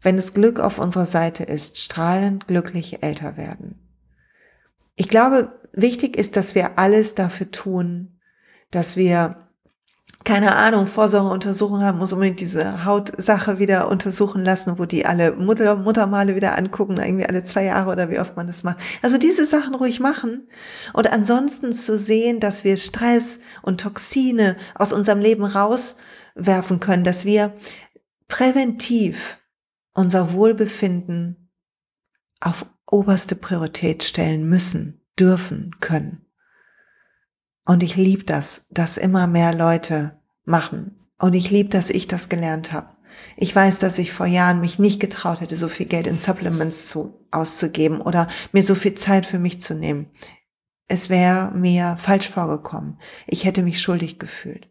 wenn 0.00 0.16
das 0.16 0.32
Glück 0.32 0.58
auf 0.58 0.78
unserer 0.78 1.06
Seite 1.06 1.44
ist, 1.44 1.78
strahlend 1.78 2.48
glücklich 2.48 3.02
älter 3.02 3.36
werden. 3.36 3.78
Ich 4.96 5.08
glaube, 5.08 5.52
wichtig 5.74 6.16
ist, 6.16 6.36
dass 6.36 6.54
wir 6.54 6.78
alles 6.78 7.14
dafür 7.14 7.50
tun, 7.50 8.20
dass 8.70 8.96
wir 8.96 9.44
keine 10.24 10.56
Ahnung, 10.56 10.86
Vorsorgeuntersuchung 10.86 11.82
haben, 11.82 11.98
muss 11.98 12.14
unbedingt 12.14 12.40
diese 12.40 12.86
Hautsache 12.86 13.58
wieder 13.58 13.90
untersuchen 13.90 14.42
lassen, 14.42 14.78
wo 14.78 14.86
die 14.86 15.04
alle 15.04 15.32
Mutter, 15.32 15.76
Muttermale 15.76 16.34
wieder 16.34 16.56
angucken, 16.56 16.96
irgendwie 16.96 17.26
alle 17.26 17.44
zwei 17.44 17.64
Jahre 17.64 17.92
oder 17.92 18.08
wie 18.08 18.18
oft 18.18 18.34
man 18.34 18.46
das 18.46 18.62
macht. 18.62 18.78
Also 19.02 19.18
diese 19.18 19.44
Sachen 19.44 19.74
ruhig 19.74 20.00
machen 20.00 20.48
und 20.94 21.12
ansonsten 21.12 21.74
zu 21.74 21.98
sehen, 21.98 22.40
dass 22.40 22.64
wir 22.64 22.78
Stress 22.78 23.40
und 23.60 23.82
Toxine 23.82 24.56
aus 24.74 24.94
unserem 24.94 25.20
Leben 25.20 25.44
rauswerfen 25.44 26.80
können, 26.80 27.04
dass 27.04 27.26
wir 27.26 27.52
präventiv 28.26 29.38
unser 29.92 30.32
Wohlbefinden 30.32 31.50
auf 32.40 32.64
oberste 32.90 33.36
Priorität 33.36 34.04
stellen 34.04 34.48
müssen 34.48 35.03
dürfen 35.18 35.76
können. 35.80 36.26
Und 37.64 37.82
ich 37.82 37.96
liebe 37.96 38.24
das, 38.24 38.66
dass 38.70 38.98
immer 38.98 39.26
mehr 39.26 39.54
Leute 39.54 40.18
machen. 40.44 40.98
Und 41.18 41.34
ich 41.34 41.50
liebe, 41.50 41.70
dass 41.70 41.90
ich 41.90 42.06
das 42.06 42.28
gelernt 42.28 42.72
habe. 42.72 42.94
Ich 43.36 43.54
weiß, 43.54 43.78
dass 43.78 43.98
ich 43.98 44.12
vor 44.12 44.26
Jahren 44.26 44.60
mich 44.60 44.78
nicht 44.78 45.00
getraut 45.00 45.40
hätte, 45.40 45.56
so 45.56 45.68
viel 45.68 45.86
Geld 45.86 46.06
in 46.06 46.16
Supplements 46.16 46.88
zu, 46.88 47.26
auszugeben 47.30 48.00
oder 48.00 48.28
mir 48.52 48.62
so 48.62 48.74
viel 48.74 48.94
Zeit 48.94 49.24
für 49.24 49.38
mich 49.38 49.60
zu 49.60 49.74
nehmen. 49.74 50.10
Es 50.86 51.08
wäre 51.08 51.52
mir 51.52 51.96
falsch 51.96 52.28
vorgekommen. 52.28 52.98
Ich 53.26 53.44
hätte 53.44 53.62
mich 53.62 53.80
schuldig 53.80 54.18
gefühlt. 54.18 54.68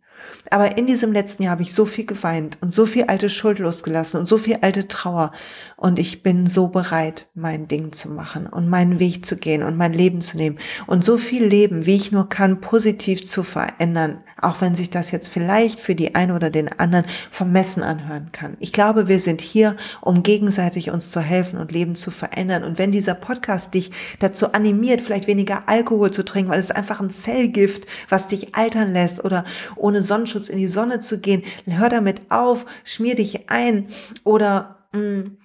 Aber 0.49 0.77
in 0.77 0.85
diesem 0.85 1.13
letzten 1.13 1.43
Jahr 1.43 1.53
habe 1.53 1.63
ich 1.63 1.73
so 1.73 1.85
viel 1.85 2.05
geweint 2.05 2.57
und 2.61 2.73
so 2.73 2.85
viel 2.85 3.05
alte 3.05 3.29
Schuld 3.29 3.59
losgelassen 3.59 4.19
und 4.19 4.27
so 4.27 4.37
viel 4.37 4.57
alte 4.61 4.87
Trauer. 4.87 5.31
Und 5.77 5.99
ich 5.99 6.23
bin 6.23 6.45
so 6.45 6.67
bereit, 6.67 7.27
mein 7.33 7.67
Ding 7.67 7.91
zu 7.91 8.09
machen 8.09 8.47
und 8.47 8.69
meinen 8.69 8.99
Weg 8.99 9.25
zu 9.25 9.35
gehen 9.35 9.63
und 9.63 9.77
mein 9.77 9.93
Leben 9.93 10.21
zu 10.21 10.37
nehmen 10.37 10.59
und 10.85 11.03
so 11.03 11.17
viel 11.17 11.45
Leben, 11.45 11.85
wie 11.85 11.95
ich 11.95 12.11
nur 12.11 12.29
kann, 12.29 12.61
positiv 12.61 13.27
zu 13.27 13.43
verändern. 13.43 14.21
Auch 14.41 14.61
wenn 14.61 14.75
sich 14.75 14.89
das 14.89 15.11
jetzt 15.11 15.29
vielleicht 15.29 15.79
für 15.79 15.95
die 15.95 16.15
eine 16.15 16.35
oder 16.35 16.49
den 16.49 16.79
anderen 16.79 17.05
vermessen 17.31 17.81
anhören 17.81 18.29
kann. 18.31 18.57
Ich 18.59 18.73
glaube, 18.73 19.07
wir 19.07 19.19
sind 19.19 19.41
hier, 19.41 19.75
um 20.01 20.23
gegenseitig 20.23 20.91
uns 20.91 21.11
zu 21.11 21.21
helfen 21.21 21.59
und 21.59 21.71
Leben 21.71 21.95
zu 21.95 22.11
verändern. 22.11 22.63
Und 22.63 22.77
wenn 22.77 22.91
dieser 22.91 23.15
Podcast 23.15 23.73
dich 23.73 23.91
dazu 24.19 24.53
animiert, 24.53 25.01
vielleicht 25.01 25.27
weniger 25.27 25.63
Alkohol 25.67 26.11
zu 26.11 26.23
trinken, 26.23 26.51
weil 26.51 26.59
es 26.59 26.71
einfach 26.71 26.99
ein 26.99 27.09
Zellgift, 27.09 27.85
was 28.09 28.27
dich 28.27 28.55
altern 28.55 28.91
lässt 28.91 29.23
oder 29.23 29.45
ohne 29.75 30.01
Sonnenschutz 30.13 30.47
in 30.47 30.59
die 30.59 30.67
Sonne 30.67 30.99
zu 30.99 31.19
gehen. 31.19 31.43
Hör 31.65 31.89
damit 31.89 32.21
auf, 32.29 32.65
schmier 32.83 33.15
dich 33.15 33.49
ein 33.49 33.89
oder 34.23 34.87
mm, 34.91 35.37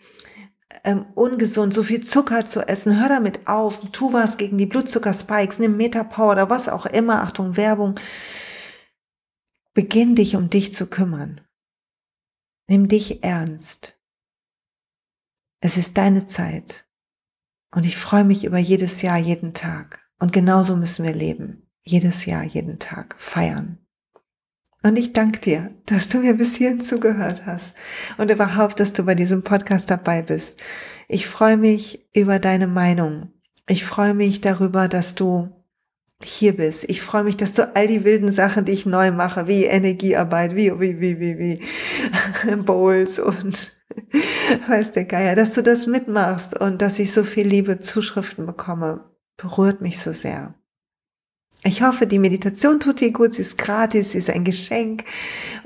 ähm, 0.85 1.07
ungesund, 1.15 1.73
so 1.73 1.83
viel 1.83 2.05
Zucker 2.05 2.45
zu 2.45 2.69
essen. 2.69 3.01
Hör 3.01 3.09
damit 3.09 3.49
auf, 3.49 3.81
tu 3.93 4.13
was 4.13 4.37
gegen 4.37 4.59
die 4.59 4.67
Blutzuckerspikes, 4.67 5.59
nimm 5.59 5.77
Metapower 5.79 6.33
oder 6.33 6.51
was 6.51 6.69
auch 6.69 6.85
immer. 6.85 7.23
Achtung, 7.23 7.57
Werbung. 7.57 7.99
Beginn 9.73 10.15
dich 10.15 10.37
um 10.37 10.51
dich 10.51 10.75
zu 10.75 10.87
kümmern. 10.87 11.41
Nimm 12.69 12.89
dich 12.89 13.25
ernst. 13.25 13.97
Es 15.61 15.79
ist 15.79 15.97
deine 15.97 16.27
Zeit. 16.27 16.87
Und 17.75 17.87
ich 17.87 17.97
freue 17.97 18.25
mich 18.25 18.45
über 18.45 18.59
jedes 18.59 19.03
Jahr, 19.03 19.19
jeden 19.19 19.55
Tag. 19.55 20.01
Und 20.19 20.33
genauso 20.33 20.77
müssen 20.77 21.05
wir 21.05 21.15
leben. 21.15 21.71
Jedes 21.83 22.27
Jahr, 22.27 22.45
jeden 22.45 22.79
Tag 22.79 23.17
feiern. 23.19 23.79
Und 24.83 24.97
ich 24.97 25.13
danke 25.13 25.41
dir, 25.41 25.71
dass 25.87 26.09
du 26.09 26.19
mir 26.19 26.35
bis 26.35 26.57
hierhin 26.57 26.81
zugehört 26.81 27.47
hast 27.47 27.75
und 28.17 28.31
überhaupt, 28.31 28.79
dass 28.79 28.93
du 28.93 29.05
bei 29.05 29.15
diesem 29.15 29.43
Podcast 29.43 29.91
dabei 29.91 30.23
bist. 30.23 30.63
Ich 31.09 31.27
freue 31.27 31.57
mich 31.57 32.09
über 32.15 32.39
deine 32.39 32.69
Meinung. 32.69 33.33
Ich 33.67 33.85
freue 33.85 34.15
mich 34.15 34.41
darüber, 34.41 34.89
dass 34.89 35.15
du 35.15 35.49
hier 36.23 36.57
bist. 36.57 36.89
Ich 36.89 37.03
freue 37.03 37.25
mich, 37.25 37.37
dass 37.37 37.55
du 37.55 37.75
all 37.75 37.87
die 37.87 38.05
wilden 38.05 38.31
Sachen, 38.31 38.65
die 38.65 38.73
ich 38.73 38.87
neu 38.87 39.11
mache, 39.11 39.47
wie 39.47 39.65
Energiearbeit, 39.65 40.55
wie, 40.55 40.79
wie, 40.79 41.01
wie, 41.01 41.19
wie, 41.19 41.39
wie 41.39 42.57
Bowls 42.57 43.19
und 43.19 43.73
weiß 44.69 44.93
der 44.93 45.05
Geier, 45.05 45.35
dass 45.35 45.55
du 45.55 45.63
das 45.63 45.87
mitmachst 45.87 46.59
und 46.59 46.83
dass 46.83 46.99
ich 46.99 47.13
so 47.13 47.25
viel 47.25 47.47
Liebe 47.47 47.79
Zuschriften 47.79 48.47
bekomme, 48.47 49.05
berührt 49.37 49.81
mich 49.81 50.01
so 50.01 50.13
sehr. 50.13 50.55
Ich 51.65 51.83
hoffe, 51.83 52.07
die 52.07 52.21
Meditation 52.21 52.79
tut 52.81 53.01
dir 53.01 53.13
gut, 53.13 53.35
sie 53.35 53.43
ist 53.43 53.59
gratis, 53.59 54.13
sie 54.13 54.19
ist 54.19 54.31
ein 54.31 54.45
Geschenk. 54.45 55.05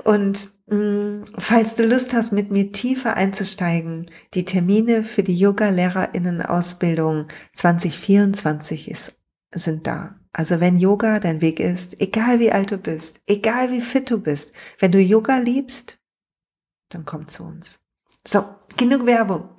Und 0.03 0.51
mh, 0.67 0.75
mm, 0.75 1.25
falls 1.37 1.75
du 1.75 1.85
Lust 1.85 2.13
hast, 2.13 2.31
mit 2.31 2.51
mir 2.51 2.71
tiefer 2.71 3.15
einzusteigen, 3.15 4.09
die 4.33 4.45
Termine 4.45 5.03
für 5.03 5.21
die 5.23 5.37
Yoga-Lehrerinnen-Ausbildung 5.37 7.27
2024 7.53 8.89
ist, 8.89 9.19
sind 9.53 9.85
da. 9.85 10.15
Also 10.33 10.59
wenn 10.59 10.79
Yoga 10.79 11.19
dein 11.19 11.41
Weg 11.41 11.59
ist, 11.59 12.01
egal 12.01 12.39
wie 12.39 12.51
alt 12.51 12.71
du 12.71 12.79
bist, 12.79 13.21
egal 13.27 13.71
wie 13.71 13.81
fit 13.81 14.09
du 14.09 14.19
bist, 14.19 14.51
wenn 14.79 14.91
du 14.91 14.99
Yoga 14.99 15.37
liebst, 15.37 15.99
dann 16.89 17.05
komm 17.05 17.27
zu 17.27 17.43
uns. 17.43 17.79
So, 18.27 18.43
genug 18.75 19.05
Werbung. 19.05 19.49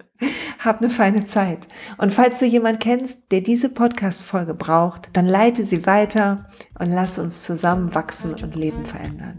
Hab 0.59 0.81
eine 0.81 0.90
feine 0.90 1.24
Zeit. 1.24 1.68
Und 1.98 2.12
falls 2.12 2.38
du 2.38 2.46
jemand 2.46 2.81
kennst, 2.81 3.31
der 3.31 3.40
diese 3.40 3.68
Podcast-Folge 3.68 4.55
braucht, 4.55 5.11
dann 5.12 5.27
leite 5.27 5.64
sie 5.64 5.87
weiter 5.87 6.46
und 6.79 6.90
lass 6.90 7.18
uns 7.18 7.44
zusammen 7.44 7.94
wachsen 7.94 8.35
und 8.35 8.55
Leben 8.55 8.85
verändern. 8.87 9.38